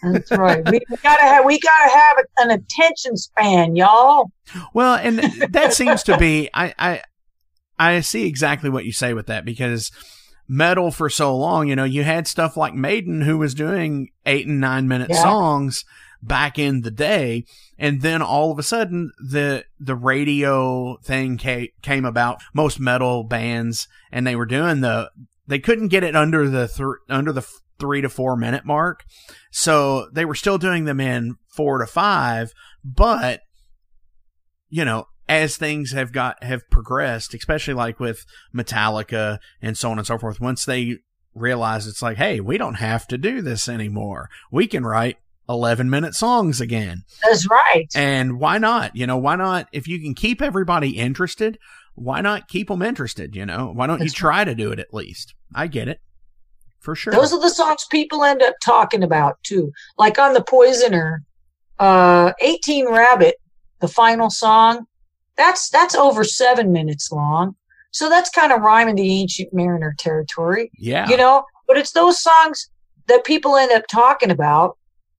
[0.02, 0.64] That's right.
[0.70, 4.31] We, we gotta have we gotta have an attention span, y'all.
[4.72, 5.18] Well, and
[5.50, 7.02] that seems to be I I
[7.78, 9.90] I see exactly what you say with that because
[10.48, 14.46] metal for so long, you know, you had stuff like Maiden who was doing eight
[14.46, 15.20] and nine minute Yeah.
[15.22, 15.85] songs
[16.22, 17.44] back in the day,
[17.78, 22.40] and then all of a sudden the the radio thing came, came about.
[22.54, 25.11] Most metal bands and they were doing the
[25.48, 29.04] they couldn't get it under the th- under the f- three to four minute mark,
[29.50, 32.52] so they were still doing them in four to five,
[32.84, 33.40] but
[34.68, 39.98] you know, as things have got have progressed, especially like with Metallica and so on
[39.98, 40.98] and so forth, once they
[41.34, 44.28] realize it's like, hey, we don't have to do this anymore.
[44.50, 47.04] We can write 11 minute songs again.
[47.22, 47.87] That's right.
[47.94, 48.94] And why not?
[48.94, 49.68] You know, why not?
[49.72, 51.58] If you can keep everybody interested,
[52.00, 53.34] why not keep them interested?
[53.34, 55.34] You know, why don't you try to do it at least?
[55.54, 56.00] I get it.
[56.80, 57.12] For sure.
[57.12, 59.72] Those are the songs people end up talking about too.
[59.98, 61.22] Like on the Poisoner,
[61.78, 63.37] uh, 18 Rabbit,
[63.80, 64.87] the final song,
[65.37, 67.54] that's that's over seven minutes long.
[67.90, 71.08] So that's kind of Rime of the Ancient Mariner territory, yeah.
[71.08, 71.44] you know.
[71.66, 72.68] But it's those songs
[73.06, 74.76] that people end up talking about.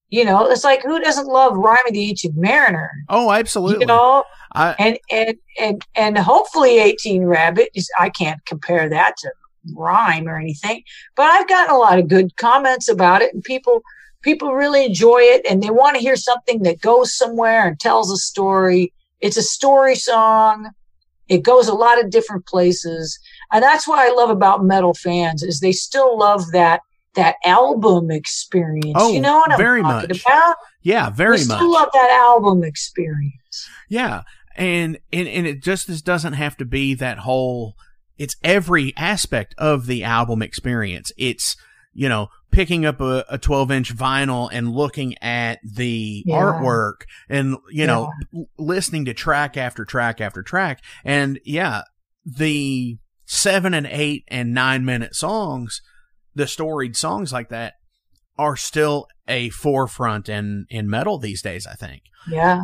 [0.09, 2.91] You know, it's like who doesn't love Rime of the Ancient Mariner?
[3.09, 3.81] oh, absolutely.
[3.81, 4.23] You know,
[4.55, 9.31] I, and and and and hopefully 18 rabbit is i can't compare that to
[9.75, 10.81] rhyme or anything
[11.15, 13.81] but i've gotten a lot of good comments about it and people
[14.21, 18.11] people really enjoy it and they want to hear something that goes somewhere and tells
[18.11, 20.71] a story it's a story song
[21.27, 23.19] it goes a lot of different places
[23.51, 26.81] and that's what i love about metal fans is they still love that
[27.15, 30.21] that album experience Oh, you know what i'm very talking much.
[30.25, 31.57] about yeah, very much.
[31.57, 33.33] still love that album experience
[33.89, 34.21] Yeah.
[34.55, 37.75] And, and, and it just this doesn't have to be that whole,
[38.17, 41.11] it's every aspect of the album experience.
[41.17, 41.55] It's,
[41.93, 46.35] you know, picking up a, a 12 inch vinyl and looking at the Yeah.
[46.35, 48.11] artwork and, you know,
[48.57, 50.81] listening to track after track after track.
[51.05, 51.83] And yeah,
[52.25, 55.81] the seven and eight and nine minute songs,
[56.35, 57.73] the storied songs like that
[58.37, 62.01] are still a forefront in, in metal these days, I think.
[62.29, 62.63] yeah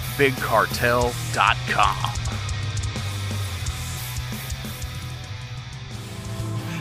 [0.21, 2.11] unchainedtapes.bigcartel.com.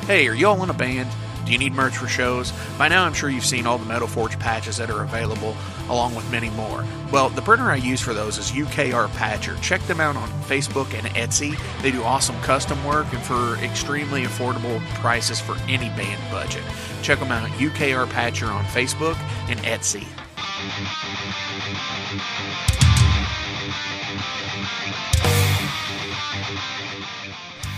[0.06, 1.08] Hey, are y'all in a band?
[1.44, 2.52] Do you need merch for shows?
[2.78, 5.56] By now, I'm sure you've seen all the Metal Forge patches that are available,
[5.88, 6.84] along with many more.
[7.10, 9.56] Well, the printer I use for those is UKR Patcher.
[9.56, 11.58] Check them out on Facebook and Etsy.
[11.82, 16.62] They do awesome custom work and for extremely affordable prices for any band budget.
[17.02, 19.16] Check them out, at UKR Patcher on Facebook
[19.48, 20.06] and Etsy.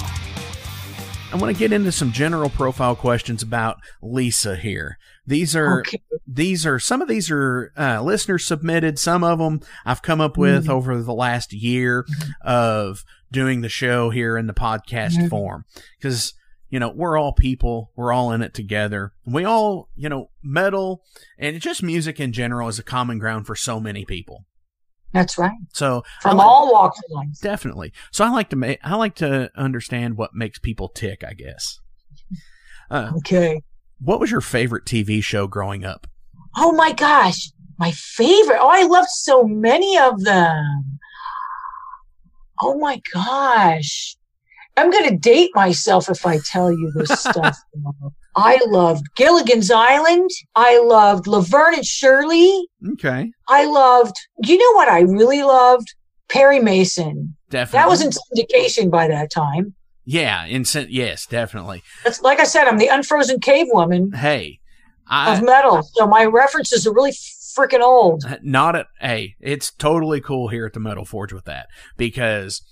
[1.31, 4.99] I want to get into some general profile questions about Lisa here.
[5.25, 6.01] These are Okay.
[6.27, 8.99] these are some of these are uh, listener submitted.
[8.99, 12.05] Some of them I've come up with over the last year
[12.41, 15.29] of doing the show here in the podcast Mhm.
[15.29, 15.65] form
[15.99, 16.33] because
[16.73, 19.13] you know we're all people, we're all in it together.
[19.27, 21.03] We all you know metal
[21.37, 24.45] and just music in general is a common ground for so many people.
[25.11, 25.51] That's right.
[25.73, 27.27] So From like- all walks of life.
[27.41, 27.93] Definitely.
[28.11, 31.23] So I like to make I like to understand what makes people tick.
[31.23, 31.79] I guess.
[32.89, 33.61] Uh, Okay.
[33.99, 36.07] what was your favorite TV show growing up?
[36.57, 37.51] Oh my gosh.
[37.77, 38.57] My favorite.
[38.59, 40.99] Oh, I loved so many of them.
[42.61, 44.15] Oh my gosh.
[44.75, 47.57] I'm going to date myself if I tell you this stuff.
[48.35, 50.29] I loved Gilligan's Island.
[50.55, 52.67] I loved Laverne and Shirley.
[52.93, 55.87] Okay, I loved, you know what I really loved?
[56.29, 57.35] Perry Mason.
[57.51, 57.77] definitely.
[57.77, 59.75] That was in syndication by that time.
[60.05, 61.83] yeah, in yes, definitely.
[62.03, 64.59] That's, like I said, I'm the unfrozen cave woman Hey,
[65.11, 65.83] of I metal.
[65.83, 68.23] So my references are really freaking old.
[68.41, 71.67] not at hey, it's totally cool here at the Metal Forge with that
[71.97, 72.63] because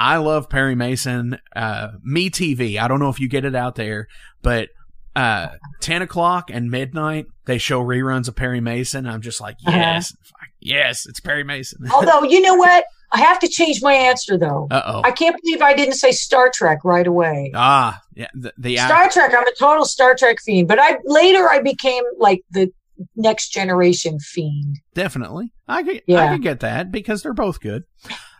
[0.00, 1.38] I love Perry Mason.
[1.54, 2.78] Uh, Me TV.
[2.78, 4.08] I don't know if you get it out there,
[4.42, 4.70] but
[5.14, 5.48] uh,
[5.80, 9.06] ten o'clock and midnight they show reruns of Perry Mason.
[9.06, 9.76] I'm just like, Uh-huh.
[9.76, 10.12] yes,
[10.60, 11.86] yes, it's Perry Mason.
[11.92, 12.84] Although, you know what?
[13.12, 14.68] I have to change my answer though.
[14.70, 15.02] Uh oh.
[15.04, 17.50] I can't believe I didn't say Star Trek right away.
[17.54, 21.48] Ah, yeah, the, the Star Trek, I'm a total Star Trek fiend, but I later
[21.50, 22.70] I became like the
[23.16, 24.76] next generation fiend.
[24.94, 25.52] definitely.
[25.66, 27.82] I could, I could get that because they're both good.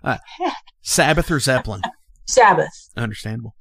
[0.03, 0.19] Uh,
[0.83, 1.83] Sabbath or Zeppelin,
[2.27, 2.91] Sabbath.
[2.97, 3.55] understandable.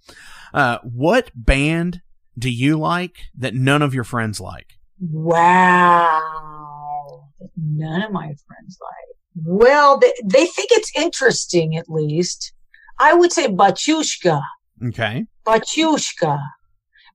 [0.53, 2.01] Uh, what band
[2.37, 4.75] do you like that none of your friends like?
[4.99, 6.21] Wow.
[7.57, 9.45] None of my friends like.
[9.45, 12.53] Well, they, they think it's interesting at least.
[12.97, 14.41] I would say Batushka.
[14.87, 16.39] Okay, Batushka.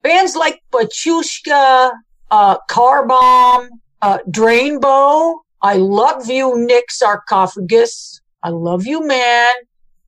[0.03, 1.93] Bands like Batushka,
[2.31, 3.68] uh, Car Bomb,
[4.03, 5.35] uh, Drainbow.
[5.62, 8.20] I love you, Nick Sarcophagus.
[8.45, 9.53] I love you, man.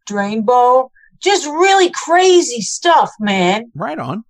[0.09, 0.91] Drainbow.
[1.21, 3.73] Just really crazy stuff, man.
[3.75, 4.23] right on.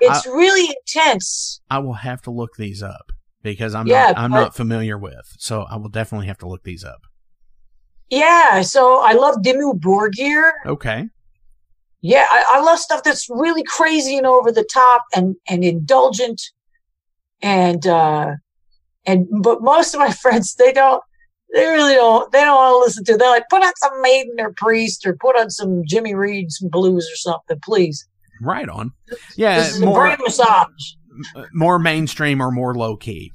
[0.00, 1.60] It's really intense.
[1.70, 3.10] I will have to look these up
[3.42, 5.24] because I'm Yeah, not I'm but- not familiar with.
[5.38, 7.00] So I will definitely have to look these up.
[8.10, 10.50] Yeah, so I love Dimmu Borgir.
[10.66, 11.08] Okay,
[12.02, 16.40] Yeah, I, I love stuff that's really crazy and over the top and, and indulgent.
[17.40, 18.32] And, uh,
[19.06, 21.02] and, but most of my friends, they don't,
[21.52, 23.18] they really don't, they don't want to listen to it.
[23.18, 26.68] They're like, put on some Maiden or Priest or put on some Jimmy Reed, some
[26.68, 28.06] blues or something, please.
[28.42, 28.92] right on.
[29.36, 30.68] Yeah, this is more brain massage.
[31.52, 33.30] more mainstream or more low key.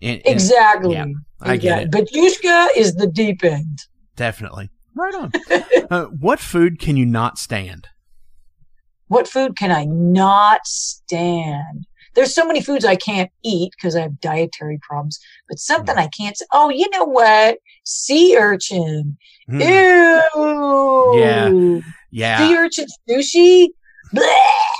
[0.00, 0.94] And- and- Exactly.
[0.94, 1.06] yeah,
[1.40, 1.90] I get it.
[1.90, 3.80] But Yushka is the deep end.
[4.16, 4.70] Definitely.
[4.94, 5.32] Right on.
[5.90, 7.88] uh, what food can you not stand?
[9.08, 11.86] What food can I not stand?
[12.14, 16.08] There's so many foods I can't eat because I have dietary problems, but something I
[16.08, 16.36] can't.
[16.36, 17.58] say, Oh, you know what?
[17.84, 19.16] Sea urchin.
[19.48, 19.60] Hmm.
[19.60, 21.12] Ew.
[21.14, 21.48] Yeah.
[21.48, 22.54] Sea Yeah.
[22.58, 23.68] urchin sushi.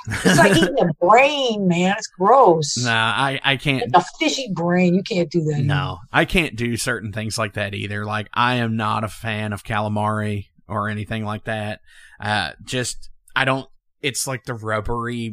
[0.04, 1.94] It's like eating a brain, man.
[1.96, 2.76] It's gross.
[2.84, 3.92] nah, I, I can't.
[3.94, 4.94] Like a fishy brain.
[4.94, 5.60] You can't do that.
[5.62, 8.04] No, I can't do certain things like that either.
[8.04, 11.80] Like, I am not a fan of calamari or anything like that.
[12.20, 13.66] Uh, just, I don't,
[14.02, 15.32] it's like the rubbery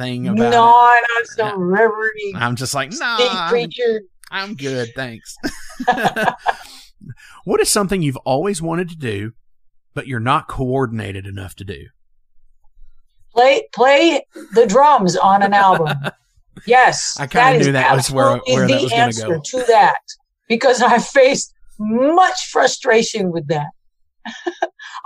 [0.00, 1.52] thing No, about not so Yeah.
[1.56, 2.32] reverie.
[2.34, 3.70] I'm just like, nah, I'm.
[4.32, 5.36] I'm good, thanks.
[7.44, 9.32] what is something you've always wanted to do,
[9.94, 11.86] but you're not coordinated enough to do?
[13.32, 14.24] Play play
[14.54, 15.96] the drums on an album.
[16.66, 19.40] Yes, I kinda knew that was where- where that the was gonna answer go.
[19.42, 20.00] to that
[20.48, 23.68] because I faced much frustration with that.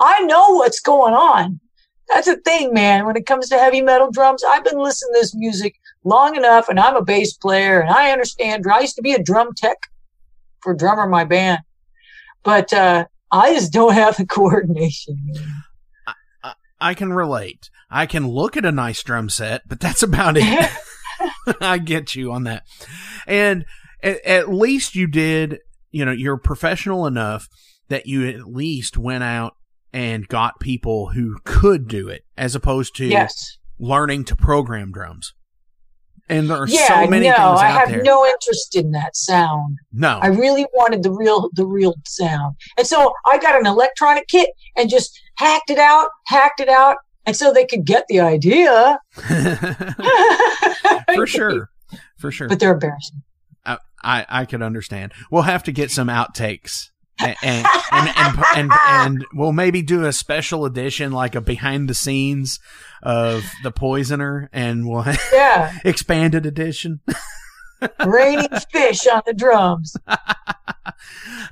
[0.00, 1.60] I know what's going on.
[2.08, 3.06] That's a thing, man.
[3.06, 6.68] When it comes to heavy metal drums, I've been listening to this music long enough,
[6.68, 8.64] and I'm a bass player, and I understand.
[8.70, 9.78] I used to be a drum tech
[10.60, 11.60] for drummer in my band,
[12.42, 15.16] but uh, I just don't have the coordination.
[15.24, 15.54] Man.
[16.80, 17.70] I can relate.
[17.88, 20.70] I can look at a nice drum set, but that's about it.
[21.60, 22.64] I get you on that.
[23.26, 23.64] And
[24.02, 27.48] at, at least you did, you know, you're professional enough
[27.88, 29.56] that you at least went out
[29.94, 33.56] and got people who could do it as opposed to Yes.
[33.78, 35.32] learning to program drums.
[36.28, 38.02] And there are yeah, so many no, things out I have there.
[38.02, 39.76] no interest in that sound.
[39.92, 40.18] no.
[40.20, 44.48] I really wanted the real, the real sound, and so I got an electronic kit
[44.76, 48.98] and just hacked it out, hacked it out, and so they could get the idea.
[51.14, 51.68] For sure.
[52.18, 52.48] For sure.
[52.48, 53.22] but they're embarrassing.
[53.66, 55.12] I, I, I could understand.
[55.30, 56.88] We'll have to get some outtakes
[57.20, 61.94] and and, and, and, and, we'll maybe do a special edition, like a behind the
[61.94, 62.58] scenes
[63.02, 67.00] of the Poisoner, and we'll Yeah, expanded edition.
[68.06, 69.96] raining fish on the drums.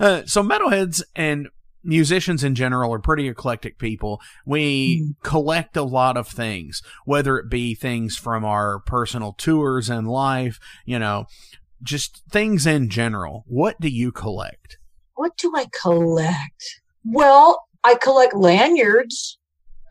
[0.01, 1.49] Uh, so metalheads and
[1.85, 4.21] musicians in general are pretty eclectic people.
[4.47, 5.15] We Mm.
[5.23, 10.59] collect a lot of things, whether it be things from our personal tours and life,
[10.87, 11.27] you know,
[11.83, 13.45] just things in general.
[13.47, 14.79] What do you collect?
[15.15, 16.81] What do I collect?
[17.05, 19.39] Well, I collect lanyards.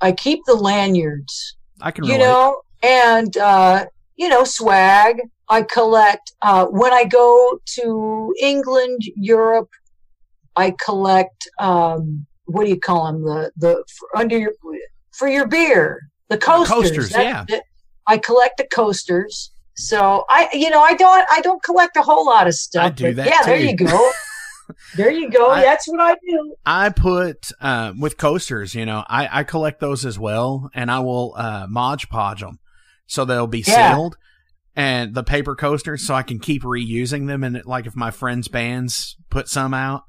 [0.02, 1.56] I keep the lanyards.
[1.82, 2.26] I can you relate.
[2.26, 5.22] know, and uh, you know, swag.
[5.50, 9.70] I collect uh, when I go to England, Europe.
[10.56, 13.24] I collect um, what do you call them?
[13.24, 14.54] The the for under your
[15.12, 16.70] for your beer, the coasters.
[16.70, 17.60] coasters, That's yeah.
[18.08, 19.52] I collect the coasters.
[19.76, 22.86] So I, you know, I don't, I don't collect a whole lot of stuff.
[22.86, 24.12] I do that Yeah, there you go.
[24.96, 25.50] there you go.
[25.52, 26.56] I- That's what I do.
[26.66, 31.00] I put uh, with coasters, you know, I, I collect those as well, and I
[31.00, 32.60] will uh, Mod Podge them
[33.08, 33.92] so they'll be Yeah.
[33.92, 34.16] sealed,
[34.76, 37.44] and the paper coasters, so I can keep reusing them.
[37.44, 40.04] And like if my friends' bands put some out,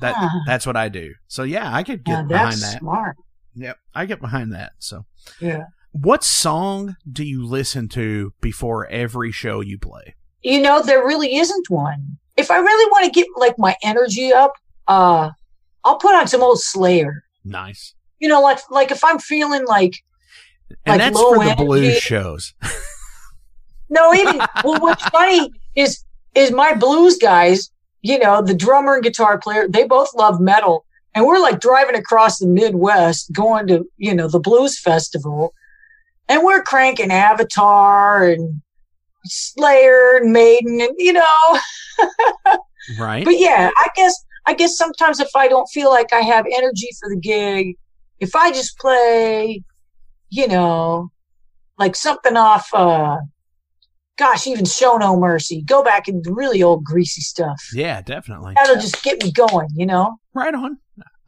[0.00, 0.14] that
[0.46, 1.14] that's what I do.
[1.26, 2.78] So yeah, I could get Yeah, behind that.
[2.78, 3.16] smart.
[3.56, 4.72] Yep, I get behind that.
[4.78, 5.04] So,
[5.40, 5.64] Yeah.
[5.90, 10.14] what song do you listen to before every show you play?
[10.44, 12.18] You know, there really isn't one.
[12.38, 14.52] If I really want to get like my energy up,
[14.86, 15.30] uh,
[15.84, 17.24] I'll put on some old Slayer.
[17.44, 19.94] Nice, You know, like like if I'm feeling like
[20.84, 22.54] and Like that's for the blues shows.
[23.88, 27.70] no, even well, what's funny is is my blues guys.
[28.02, 30.84] You know, the drummer and guitar player, they both love metal,
[31.14, 35.54] and we're like driving across the Midwest, going to you know the blues festival,
[36.28, 38.62] and we're cranking Avatar and
[39.24, 41.58] Slayer and Maiden, and you know.
[42.98, 43.24] right?
[43.24, 44.14] But yeah, I guess
[44.46, 47.76] I guess sometimes if I don't feel like I have energy for the gig,
[48.18, 49.62] if I just play,
[50.30, 51.10] you know,
[51.78, 53.18] like something off uh
[54.16, 57.62] gosh, even Show No Mercy, go back and really old greasy stuff.
[57.72, 58.54] yeah, definitely.
[58.56, 60.16] That'll just get me going, you know?
[60.34, 60.78] Right on.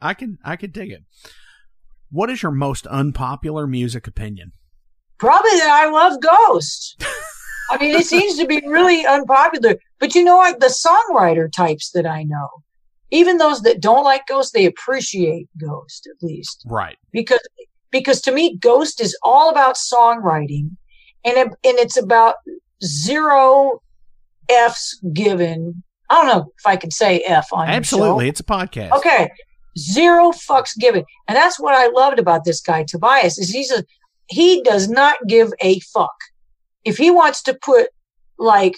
[0.01, 1.03] I can I can dig it.
[2.09, 4.51] What is your most unpopular music opinion?
[5.17, 7.01] Probably that I love Ghost.
[7.71, 9.75] I mean, it seems to be really unpopular.
[9.99, 10.59] But you know what?
[10.59, 12.49] The songwriter types that I know,
[13.11, 16.63] even those that don't like Ghost, they appreciate Ghost at least.
[16.67, 16.97] Right.
[17.11, 17.39] because
[17.91, 20.75] because to me ghost is all about songwriting
[21.23, 22.35] and it, and it's about
[22.83, 23.81] zero
[24.49, 28.27] f's given i don't know if i can say f on Absolutely.
[28.27, 28.91] It's a podcast.
[28.91, 29.29] okay
[29.77, 33.83] zero fucks given and that's what i loved about this guy tobias is he's a
[34.27, 36.15] he does not give a fuck
[36.85, 37.89] if he wants to put
[38.37, 38.75] like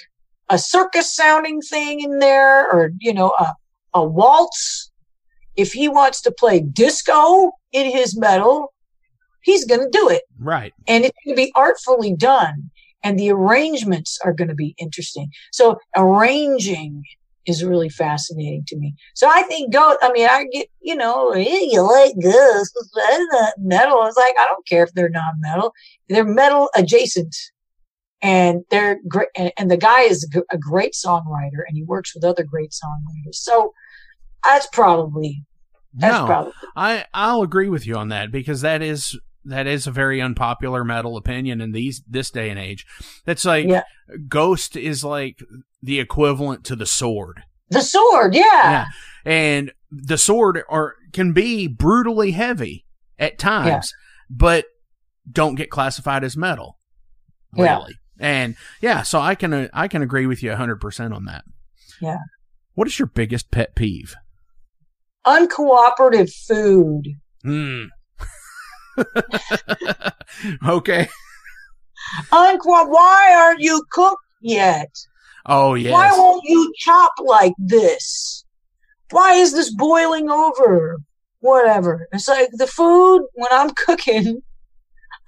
[0.50, 3.54] a circus sounding thing in there or you know a,
[3.94, 4.92] a waltz
[5.56, 8.74] if he wants to play disco in his metal
[9.44, 10.24] he's going to do it.
[10.40, 10.74] Right.
[10.88, 12.72] and it's going to be artfully done
[13.04, 15.30] and the arrangements are going to be interesting.
[15.52, 17.04] So arranging
[17.46, 18.96] is really fascinating to me.
[19.16, 23.26] So i think go i mean i get you know "Eh, you like this that's
[23.32, 24.06] not metal.
[24.06, 25.74] It's like i don't care if they're non metal.
[26.08, 27.36] they're metal adjacent
[28.24, 32.44] and they're great and, the guy is a great songwriter and he works with other
[32.44, 33.74] great songwriters so
[34.44, 35.44] that's probably
[35.94, 39.88] that's no, probably I I'll agree with you on that because that is that is
[39.88, 42.86] a very unpopular metal opinion in these this day and age.
[43.26, 43.84] That's like Yeah.
[44.28, 45.44] Ghost is like
[45.82, 47.44] the equivalent to the sword.
[47.70, 48.86] the sword yeah, Yeah.
[49.26, 52.86] And the sword or can be brutally heavy
[53.20, 53.94] at times,
[54.30, 54.66] but
[55.30, 56.78] don't get classified as metal.
[57.56, 57.78] Yeah.
[57.78, 57.96] Really.
[58.24, 61.44] And yeah, so I can uh, I can agree with you 100% on that.
[62.02, 62.20] Yeah.
[62.74, 64.16] What is your biggest pet peeve?
[65.26, 67.08] uncooperative food
[67.44, 67.86] Hmm.
[70.68, 71.10] okay.
[72.32, 74.90] Unquote, why aren't you cooked yet?
[75.46, 75.92] Oh yes.
[75.92, 78.46] Why won't you chop like this?
[79.12, 80.98] Why is this boiling over?
[81.40, 82.08] Whatever.
[82.14, 84.42] It's like the food when I'm cooking.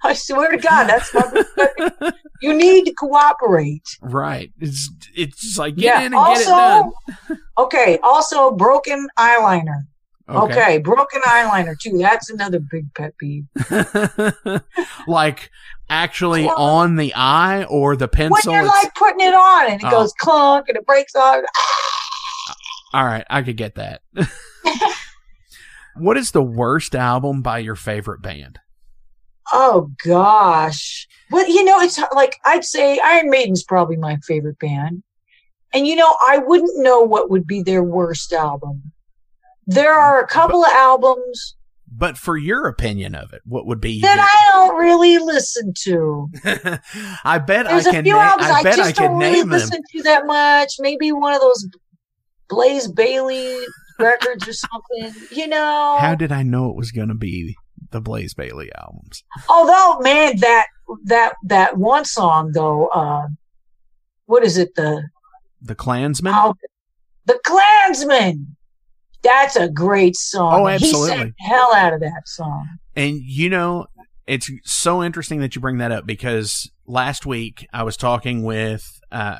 [0.06, 2.12] I swear to God, that's my.
[2.42, 3.86] you need to cooperate.
[4.00, 4.52] right.
[4.60, 5.98] It's it's like get yeah.
[6.00, 7.38] in and also, get it done.
[7.58, 7.98] okay.
[8.02, 9.82] Also, broken eyeliner.
[10.28, 10.60] Okay.
[10.60, 10.78] Okay.
[10.78, 11.98] broken eyeliner too.
[11.98, 13.44] That's another big pet peeve.
[15.06, 15.50] like
[15.88, 18.52] actually on the eye or the pencil.
[18.52, 19.90] When you're like putting it on and it Oh.
[19.90, 21.44] goes clunk and it breaks off.
[22.92, 24.02] All right, I could get that.
[25.96, 28.58] what is the worst album by your favorite band?
[29.52, 31.06] Oh gosh.
[31.30, 35.02] Well, you know, it's like I'd say Iron Maiden's probably my favorite band.
[35.74, 38.92] And you know, I wouldn't know what would be their worst album.
[39.66, 41.56] There mm, are a couple of albums
[41.90, 44.00] But for your opinion of it, what would be?
[44.00, 46.28] that I don't really listen to.
[46.44, 46.78] I,
[47.24, 48.04] I bet There's I a can.
[48.04, 50.74] few Na- albums I I, bet I just can don't really listen to that much.
[50.78, 51.68] Maybe one of those
[52.48, 53.56] Blaze Bayley
[53.98, 55.20] records or something.
[55.32, 55.96] You know.
[55.98, 57.56] How did I know it was going to be
[57.90, 59.24] the Blaze Bayley albums?
[59.48, 60.66] Although, man, that
[61.04, 63.26] that that one song though, uh,
[64.26, 64.74] what is it?
[64.74, 65.08] The
[65.62, 66.32] The Clansman.
[66.32, 66.54] How-
[67.26, 68.56] the Clansman.
[69.22, 70.54] That's a great song.
[70.62, 71.34] Oh, He absolutely.
[71.40, 72.78] hell out of that song.
[72.94, 73.86] And you know,
[74.26, 78.84] it's so interesting that you bring that up because last week I was talking with
[79.10, 79.38] uh,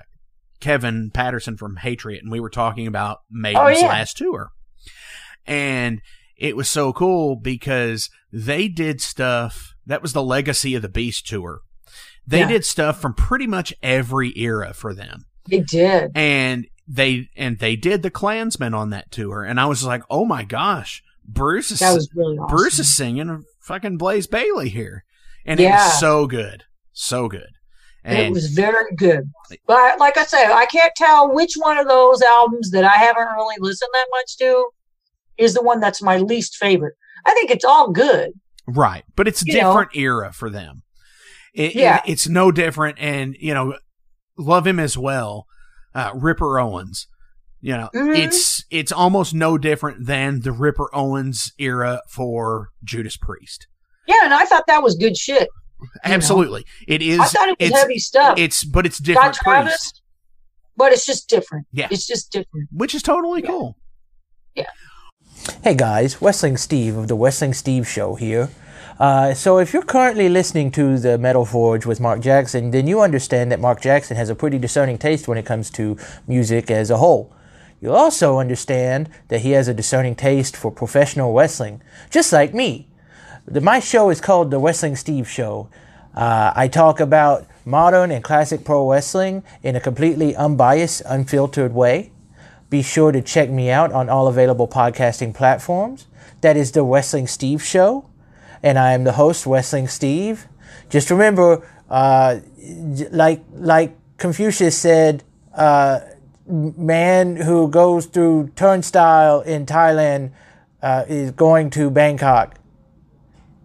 [0.59, 3.87] Kevin Patterson from Patriot, and we were talking about Maiden's Oh, yeah.
[3.89, 4.51] last tour.
[5.47, 6.01] And
[6.37, 11.27] it was so cool because they did stuff that was the legacy of the Beast
[11.27, 11.61] tour.
[12.27, 12.49] They Yeah.
[12.49, 15.25] did stuff from pretty much every era for them.
[15.49, 16.11] They did.
[16.15, 20.25] and they and they did the Clansman on that tour, and I was like, oh
[20.25, 22.57] my gosh, Bruce is That was really awesome.
[22.57, 25.05] Bruce is singing fucking Blaze Bayley here,
[25.45, 27.51] and it was so good, so good,
[28.05, 29.31] it was very good.
[29.67, 33.29] But like I said, I can't tell which one of those albums that I haven't
[33.35, 34.67] really listened that much to
[35.39, 36.95] is the one that's my least favorite.
[37.25, 38.33] I think it's all good.
[38.69, 39.71] right, but it's a You know.
[39.71, 40.83] different era for them.
[41.55, 41.99] It, Yeah.
[42.05, 43.79] it- it's no different, and you know,
[44.37, 45.47] love him as well,
[45.95, 47.07] uh, Ripper Owens.
[47.61, 48.19] You know, Mhm.
[48.19, 53.67] it's it's almost no different than the Ripper Owens era for Judas Priest.
[54.07, 55.49] Yeah, and I thought that was good shit.
[55.81, 55.87] know.
[56.05, 57.19] Absolutely, it is.
[57.21, 58.39] I thought it was it's, heavy stuff.
[58.39, 60.03] It's but it's Scott different Travis, Priest,
[60.77, 61.67] but it's just different.
[61.73, 61.89] Yeah.
[61.91, 62.69] It's just different.
[62.73, 63.77] which is totally cool.
[64.55, 64.65] Yeah.
[64.65, 64.73] cool.
[65.47, 68.49] Hey guys, Wrestling Steve of the Wrestling Steve Show here.
[68.99, 73.01] Uh, so, if you're currently listening to the Metal Forge with Mark Jackson, then you
[73.01, 76.91] understand that Mark Jackson has a pretty discerning taste when it comes to music as
[76.91, 77.33] a whole.
[77.81, 81.81] You'll also understand that he has a discerning taste for professional wrestling,
[82.11, 82.89] just like me.
[83.47, 85.69] The, my show is called The Wrestling Steve Show.
[86.15, 92.11] Uh, I talk about modern and classic pro wrestling in a completely unbiased, unfiltered way.
[92.69, 96.07] Be sure to check me out on all available podcasting platforms.
[96.41, 98.09] That is The Wrestling Steve Show.
[98.63, 100.49] And I am the host, Wrestling Steve.
[100.91, 102.41] Just remember, uh,
[103.11, 105.23] like, like Confucius said,
[105.55, 106.01] uh,
[106.47, 110.33] man who goes through turnstile in Thailand
[110.83, 112.59] uh, is going to Bangkok.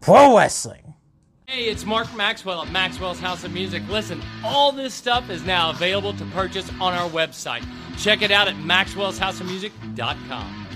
[0.01, 0.80] Pro wrestling.
[1.51, 3.83] Hey, it's Mark Maxwell at Maxwell's House of Music.
[3.89, 7.65] Listen, all this stuff is now available to purchase on our website.
[7.97, 10.67] Check it out at maxwellshouseofmusic.com.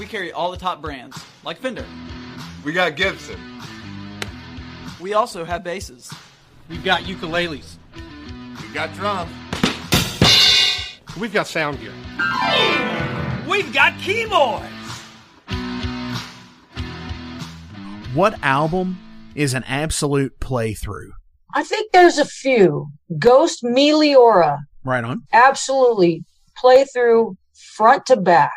[0.00, 1.86] We carry all the top brands, like Fender.
[2.64, 3.38] We got Gibson.
[5.00, 6.12] We also have basses.
[6.68, 7.76] We've got ukuleles.
[8.60, 9.30] We've got drums.
[11.20, 11.94] We've got sound gear.
[13.48, 14.66] We've got keyboards.
[18.12, 18.98] What album
[19.34, 21.10] is an absolute playthrough?
[21.54, 22.88] I think there's a few.
[23.18, 25.22] Ghost Meliora, Right on.
[25.32, 26.24] absolutely
[26.56, 27.36] play through
[27.76, 28.52] front to back.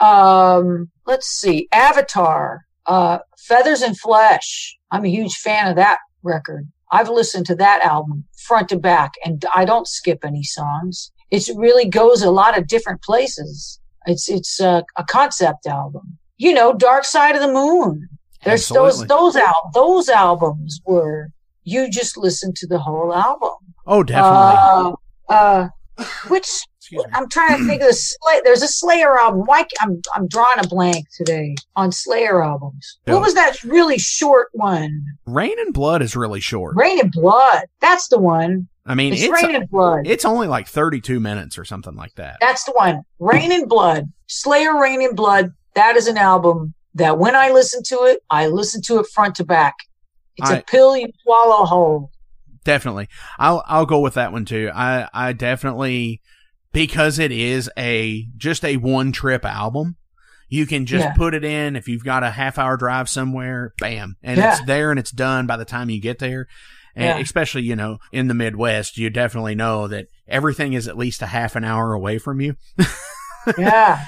[0.00, 4.76] Um, let's see, Avatar, uh, Feathers and Flesh.
[4.90, 6.66] I'm a huge fan of that record.
[6.90, 11.10] I've listened to that album front to back, and I don't skip any songs.
[11.30, 13.80] It really goes a lot of different places.
[14.06, 16.18] It's it's a, a concept album.
[16.36, 18.08] You know, Dark Side of the Moon.
[18.44, 19.06] There's those Absolutely.
[19.08, 21.30] those al- those albums where
[21.64, 23.50] you just listen to the whole album.
[23.86, 24.94] Oh, definitely.
[25.28, 25.68] Uh, uh,
[26.28, 26.46] which
[27.14, 28.40] I'm trying to think of the Slay.
[28.44, 29.42] There's a Slayer album.
[29.46, 32.98] Why I'm I'm drawing a blank today on Slayer albums.
[33.04, 35.02] What was that really short one?
[35.26, 36.76] Reign in Blood is really short.
[36.76, 37.64] Reign in Blood.
[37.80, 38.68] That's the one.
[38.86, 40.06] I mean, It's, it's Reign in Blood.
[40.06, 42.36] it's only like 32 minutes or something like that.
[42.42, 43.00] That's the one.
[43.18, 44.12] Reign in Blood.
[44.26, 45.52] Slayer Reign in Blood.
[45.74, 49.34] That is an album that when I listen to it, I listen to it front
[49.36, 49.74] to back.
[50.36, 52.10] It's I- a pill you swallow whole.
[52.64, 53.08] Definitely.
[53.38, 54.70] I'll I'll go with that one too.
[54.74, 56.22] I I definitely
[56.72, 59.96] because it is a just a one trip album.
[60.48, 61.12] You can just Yeah.
[61.14, 64.52] put it in if you've got a half hour drive somewhere, bam, and Yeah.
[64.52, 66.46] it's there and it's done by the time you get there.
[66.96, 67.18] And Yeah.
[67.18, 71.26] especially, you know, in the Midwest, you definitely know that everything is at least a
[71.26, 72.56] half an hour away from you.
[73.58, 74.06] Yeah.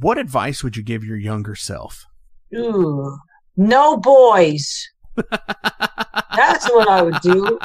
[0.00, 2.04] What advice would you give your younger self?
[2.54, 3.18] Ooh.
[3.56, 4.88] No boys.
[6.36, 7.58] That's what I would do.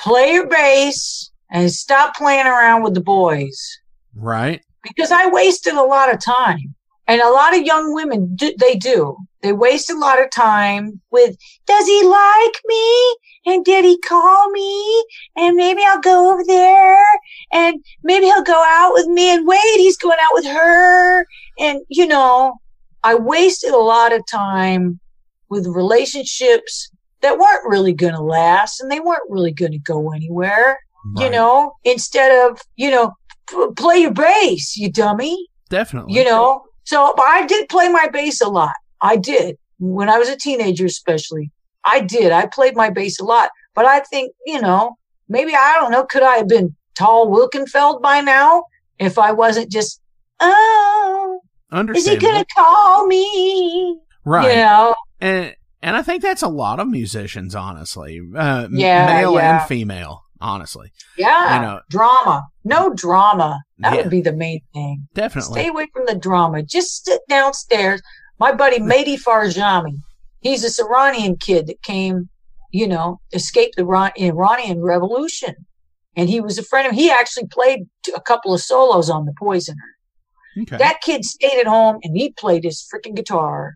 [0.00, 3.80] Play your bass and stop playing around with the boys.
[4.14, 4.64] Right?
[4.82, 6.74] Because I wasted a lot of time.
[7.08, 9.16] And a lot of young women, do, they do.
[9.42, 11.36] They waste a lot of time with,
[11.66, 13.16] does he like me?
[13.44, 15.04] And did he call me?
[15.36, 17.04] And maybe I'll go over there
[17.52, 19.34] and maybe he'll go out with me.
[19.34, 21.26] And wait, he's going out with her.
[21.58, 22.54] And, you know,
[23.04, 25.00] I wasted a lot of time
[25.48, 26.90] with relationships
[27.20, 30.78] that weren't really going to last and they weren't really going to go anywhere.
[31.16, 33.12] You know, instead of, you know,
[33.50, 35.48] p- play your bass, you dummy.
[35.68, 36.14] Definitely.
[36.14, 38.74] You know, so I did play my bass a lot.
[39.00, 41.50] I did when I was a teenager, especially.
[41.84, 42.30] I did.
[42.30, 44.96] I played my bass a lot, but I think you know
[45.28, 46.04] maybe I don't know.
[46.04, 48.64] Could I have been Tal Wilkenfeld by now
[48.98, 50.00] if I wasn't just
[50.38, 51.01] oh
[51.72, 53.98] is he gonna call me?
[54.24, 54.50] Right.
[54.50, 54.94] You know.
[55.20, 58.20] And and I think that's a lot of musicians, honestly.
[58.36, 59.58] Uh, Yeah, male yeah.
[59.60, 60.92] and female, honestly.
[61.18, 61.56] Yeah.
[61.56, 62.46] You know- drama.
[62.64, 63.60] No drama.
[63.78, 64.02] That Yeah.
[64.02, 65.08] would be the main thing.
[65.14, 65.60] Definitely.
[65.60, 66.62] Stay away from the drama.
[66.62, 68.00] Just sit downstairs.
[68.38, 69.96] My buddy Mehdi Farjami,
[70.40, 72.28] he's this Iranian kid that came,
[72.70, 75.54] you know, escaped the Iran- Iranian Revolution.
[76.16, 77.80] And he was a friend of, he actually played
[78.14, 79.91] a couple of solos on The Poisoner.
[80.60, 80.76] Okay.
[80.76, 83.74] That kid stayed at home and he played his freaking guitar.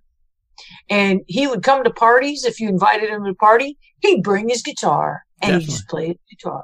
[0.88, 2.44] And he would come to parties.
[2.44, 6.18] If you invited him to a party, he'd bring his guitar and he just played
[6.30, 6.62] guitar.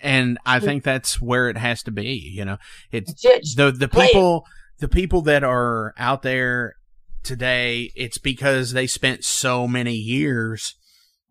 [0.00, 2.32] and I think that's where it has to be.
[2.34, 2.58] You know,
[2.90, 3.92] it's Just the the it.
[3.92, 4.44] people
[4.78, 6.74] the people that are out there
[7.22, 7.90] today.
[7.94, 10.74] It's because they spent so many years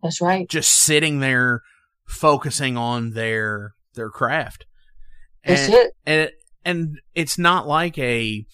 [0.02, 0.48] That's right.
[0.48, 1.60] just sitting there
[2.06, 4.66] focusing on their their craft.
[5.44, 5.92] That's and, it.
[6.06, 6.34] And it,
[6.64, 8.44] and it's not like a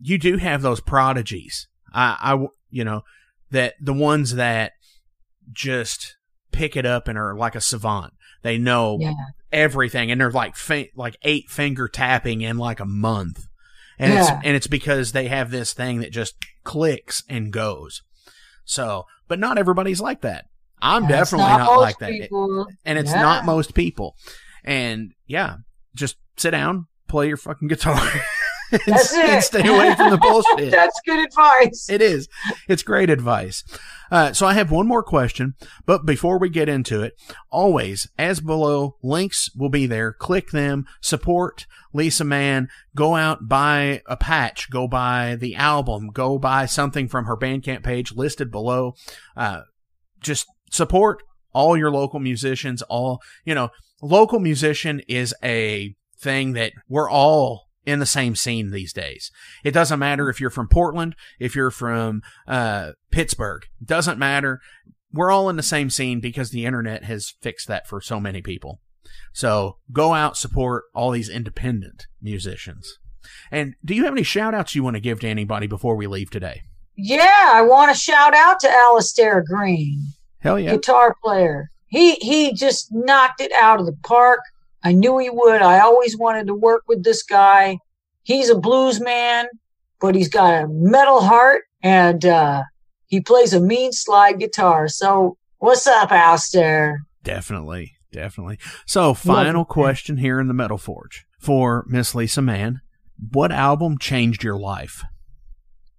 [0.00, 1.66] you do have those prodigies.
[1.92, 3.02] I, you know
[3.50, 4.72] that the ones that
[5.52, 6.16] just
[6.52, 8.12] pick it up and are like a savant.
[8.42, 9.12] They know Yeah.
[9.52, 13.46] everything and they're like fi- like eight finger tapping in like a month.
[13.98, 16.34] And it's and it's because they have this thing that just
[16.64, 18.02] clicks and goes.
[18.64, 20.46] So, but not everybody's like that.
[20.80, 22.10] I'm definitely not not, like that.
[22.10, 22.66] people.
[22.86, 23.20] And it's Yeah.
[23.20, 24.16] not most people.
[24.64, 25.56] And yeah,
[25.94, 28.00] just sit down, play your fucking guitar.
[28.72, 29.28] and, That's it.
[29.28, 30.70] and stay away from the bullshit.
[30.70, 31.88] That's good advice.
[31.90, 32.28] It is.
[32.68, 33.64] It's great advice.
[34.10, 35.54] Uh, so I have one more question,
[35.86, 37.14] but before we get into it,
[37.50, 40.12] always, as below, links will be there.
[40.12, 46.38] Click them, support Lisa Mann, go out, buy a patch, go buy the album, go
[46.38, 48.94] buy something from her Bandcamp page listed below.
[49.36, 49.62] Uh,
[50.20, 53.70] just support all your local musicians, all, you know,
[54.02, 59.30] local musician is a thing that we're all in the same scene these days.
[59.64, 63.62] It doesn't matter if you're from Portland, if you're from uh, Pittsburgh.
[63.84, 64.60] Doesn't matter.
[65.12, 68.42] We're all in the same scene because the internet has fixed that for so many
[68.42, 68.80] people.
[69.32, 72.98] So go out, support all these independent musicians.
[73.50, 76.06] And do you have any shout outs you want to give to anybody before we
[76.06, 76.62] leave today?
[76.96, 80.72] Yeah, I want to shout out to Alastair Greene, Hell yeah.
[80.72, 81.70] guitar player.
[81.86, 84.40] He he just knocked it out of the park.
[84.82, 85.62] I knew he would.
[85.62, 87.78] I always wanted to work with this guy.
[88.22, 89.46] He's a blues man,
[90.00, 92.62] but he's got a metal heart and uh,
[93.06, 94.88] he plays a mean slide guitar.
[94.88, 97.00] So what's up, Alastair?
[97.22, 98.58] Definitely, definitely.
[98.86, 102.80] So, final question here in the Metal Forge for Miss Lisa Mann.
[103.32, 105.02] What album changed your life?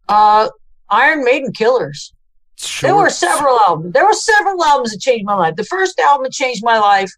[0.10, 0.50] Uh,
[0.90, 2.14] Iron Maiden Killers.
[2.82, 3.94] There were several albums.
[3.94, 5.56] There were several albums that changed my life.
[5.56, 7.12] The first album that changed my life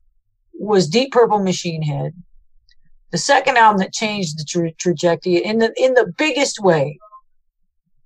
[0.54, 2.14] was Deep Purple Machine Head.
[3.12, 7.00] The second album that changed the tra- trajectory in the in the biggest way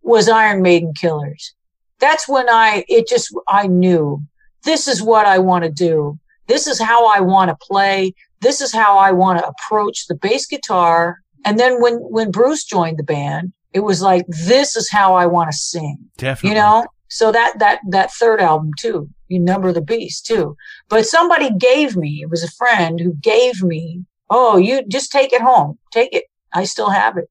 [0.02, 1.54] was Iron Maiden Killers.
[2.00, 4.24] That's when I it just I knew
[4.64, 6.20] this is what I want to do.
[6.48, 8.14] This is how I want to play.
[8.42, 11.20] This is how I want to approach the bass guitar.
[11.46, 15.26] And then when when Bruce joined the band, it was like this is how I
[15.26, 16.50] want to sing Definitely.
[16.50, 20.56] you know so that that that third album too you number the beast too.
[20.90, 25.34] But somebody gave me it was a friend who gave me oh you just take
[25.34, 25.78] it home.
[25.92, 26.26] Take it.
[26.54, 27.30] I still have it.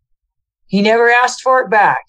[0.67, 2.01] He never asked for it back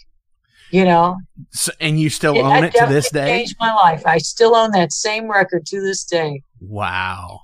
[0.69, 1.15] you know?
[1.51, 3.37] So, and you still It- own it to this day?
[3.37, 4.05] changed my life.
[4.05, 6.41] I still own that same record to this day.
[6.59, 7.39] Wow.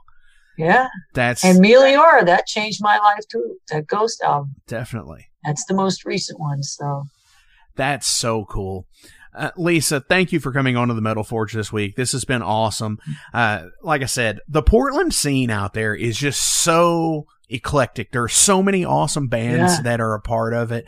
[0.58, 0.90] yeah.
[1.14, 4.56] That's and meliora that changed my life too that ghost album.
[4.68, 5.28] Definitely.
[5.46, 7.06] that's the most recent one so.
[7.78, 8.88] That's so cool.
[9.36, 11.96] Uh, Lisa, thank you for coming on to the Metal Forge this week.
[11.96, 13.00] This has been awesome.
[13.34, 18.12] Uh, like I said, the Portland scene out there is just so eclectic.
[18.12, 19.82] There are so many awesome bands Yeah.
[19.84, 20.86] that are a part of it,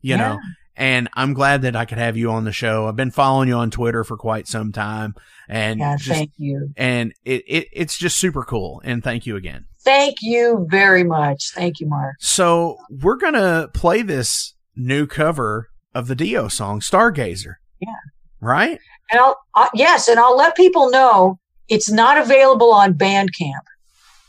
[0.00, 0.16] you Yeah.
[0.16, 0.38] know,
[0.76, 2.86] and I'm glad that I could have you on the show.
[2.88, 5.14] I've been following you on Twitter for quite some time
[5.48, 8.80] and yeah just, thank you and it, it, it's just super cool.
[8.84, 9.64] And thank you again.
[9.82, 15.68] thank you very much thank you mark So we're going to play this new cover
[15.94, 17.54] of the Dio song, Stargazer.
[17.80, 17.94] Yeah.
[18.40, 18.78] Right?
[19.10, 23.62] And I'll, uh, yes, and I'll let people know it's not available on Bandcamp.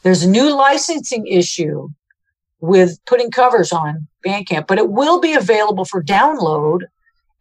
[0.04, 1.90] There's a new licensing issue
[2.62, 6.82] with putting covers on Bandcamp, but it will be available for download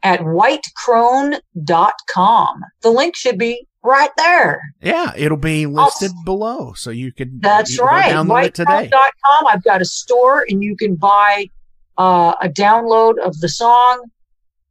[0.03, 2.63] at whitecrone.com.
[2.83, 4.63] The link should be right there.
[4.81, 7.43] Yeah, it'll be listed below, so you could.
[7.43, 8.13] That's you can right.
[8.13, 8.89] Download it today.
[8.93, 9.47] Whitecrone.com.
[9.49, 11.51] I've got a store and you can buy
[11.97, 14.09] uh, a download of the song,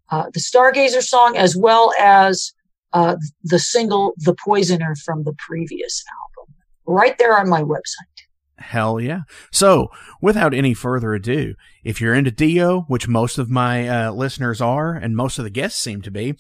[0.10, 2.54] uh, the Stargazer song, as well as
[2.94, 6.54] uh, the single The Poisoner from the previous album.
[6.86, 8.28] Right there on my website.
[8.60, 9.22] Hell yeah.
[9.52, 9.90] So,
[10.22, 11.54] without any further ado,
[11.84, 15.52] if you're into Dio, which most of my uh, listeners are, and most of the
[15.52, 16.36] guests seem to be,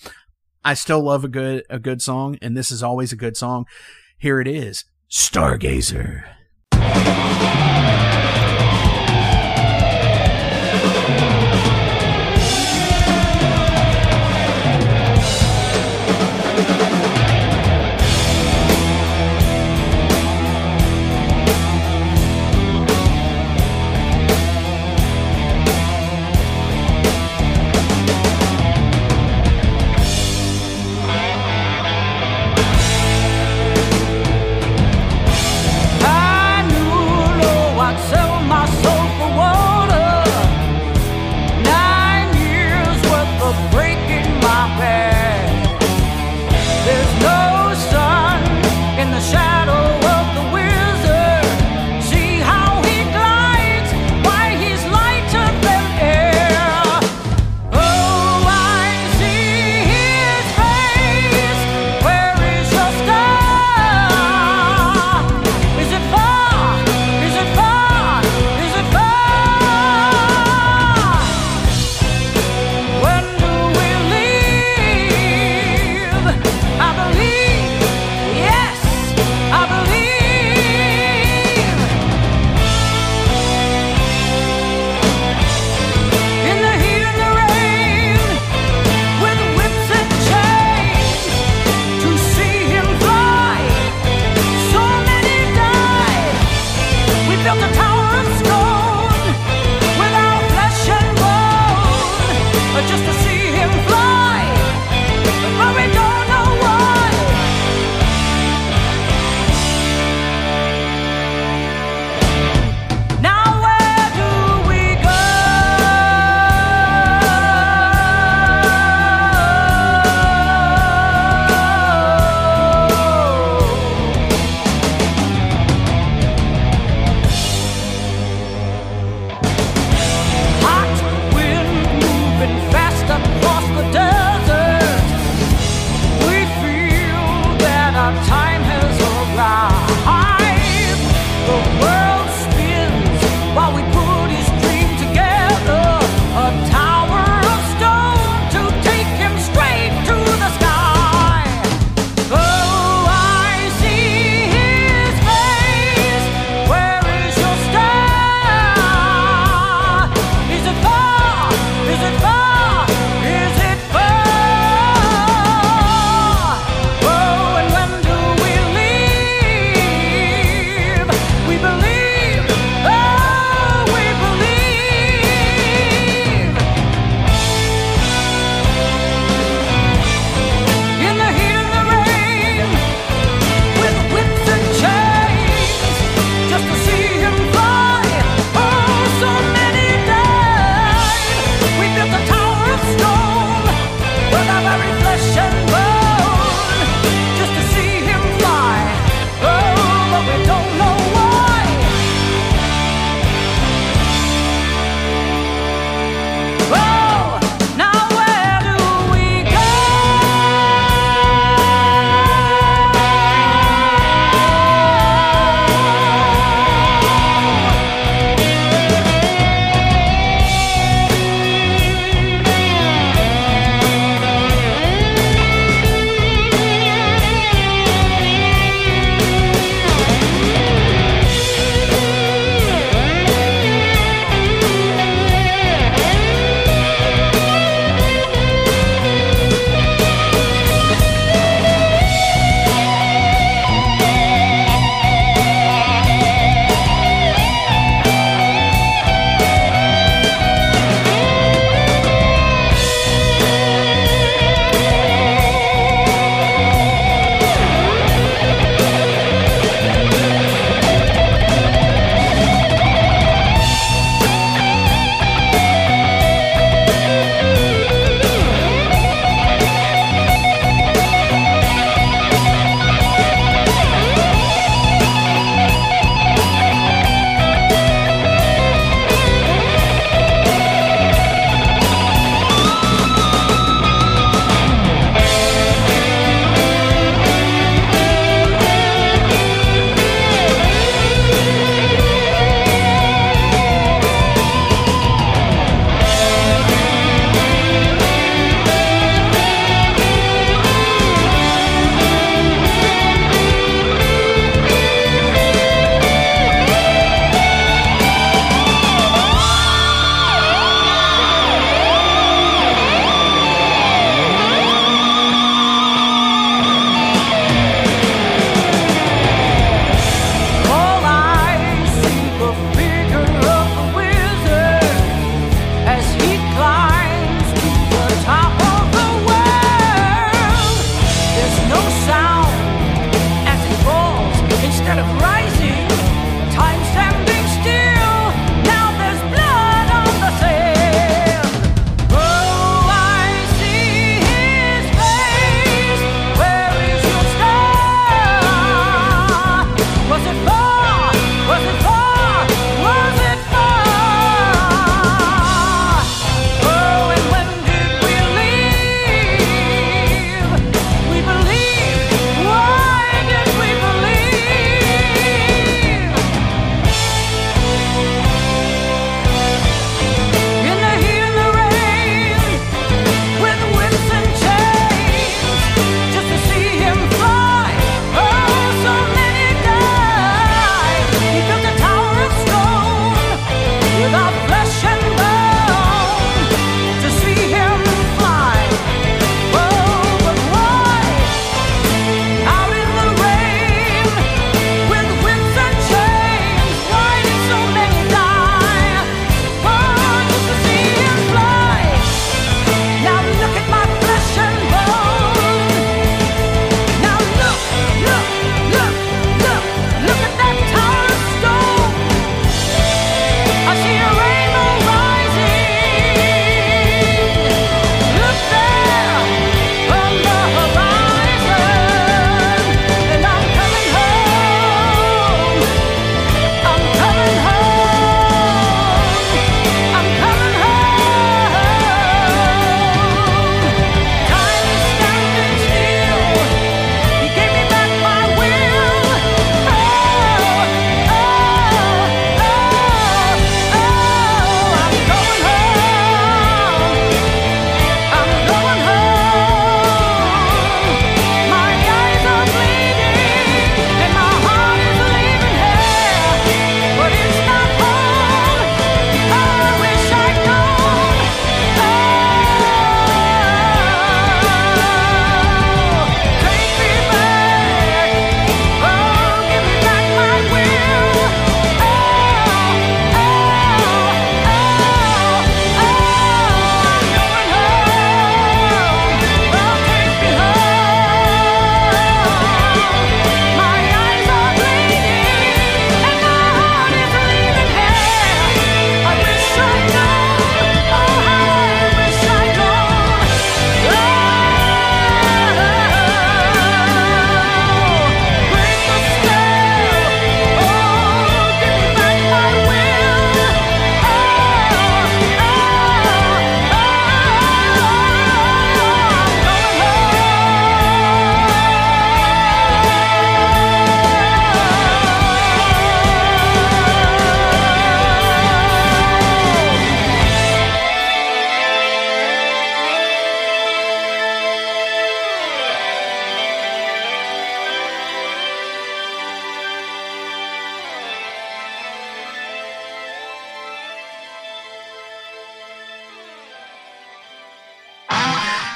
[0.63, 3.65] I still love a good a good song, and this is always a good song.
[4.17, 6.23] Here it is, Stargazer.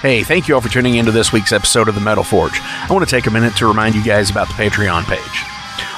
[0.02, 2.60] Hey, thank you all for tuning into this week's episode of the Metal Forge.
[2.60, 5.46] I want to take a minute to remind you guys about the Patreon page.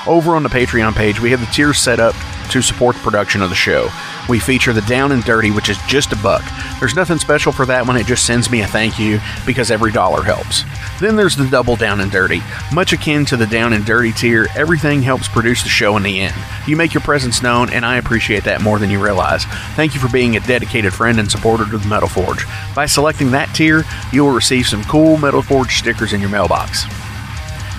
[0.06, 2.14] Over on the Patreon page, we have the tiers set up
[2.50, 3.88] to support the production of the show.
[4.30, 6.44] We feature the Down and Dirty, which is just a buck.
[6.80, 9.92] There's nothing special for that one, it just sends me a thank you because every
[9.92, 10.64] dollar helps.
[11.00, 12.42] Then there's the Double Down and Dirty.
[12.72, 16.22] Much akin to the Down and Dirty tier, everything helps produce the show in the
[16.22, 16.36] end.
[16.68, 19.46] You make your presence known, and I appreciate that more than you realize.
[19.76, 22.46] Thank you for being a dedicated friend and supporter to the Metal Forge.
[22.74, 26.86] By selecting that tier, you will receive some cool Metal Forge stickers in your mailbox.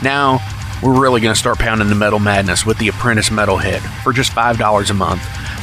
[0.02, 0.40] Now,
[0.82, 4.32] we're really going to start pounding the metal madness with the Apprentice Metalhead for just
[4.32, 5.22] $5 a month.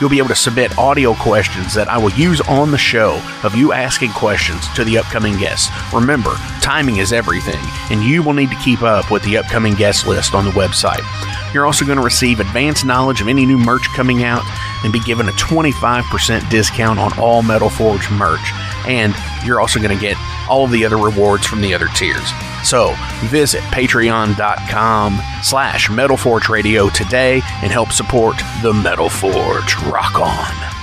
[0.00, 3.54] You'll be able to submit audio questions that I will use on the show of
[3.54, 5.68] you asking questions to the upcoming guests.
[5.92, 10.06] Remember, timing is everything, and you will need to keep up with the upcoming guest
[10.06, 11.04] list on the website.
[11.52, 14.44] You're also going to receive advanced knowledge of any new merch coming out
[14.84, 18.52] and be given a 25% discount on all Metal Forge merch.
[18.86, 20.16] And you're also going to get
[20.48, 22.32] all of the other rewards from the other tiers.
[22.64, 22.94] So
[23.24, 29.76] visit patreon.com slash Metal Forge Radio today and help support the Metal Forge.
[29.82, 30.79] Rock on.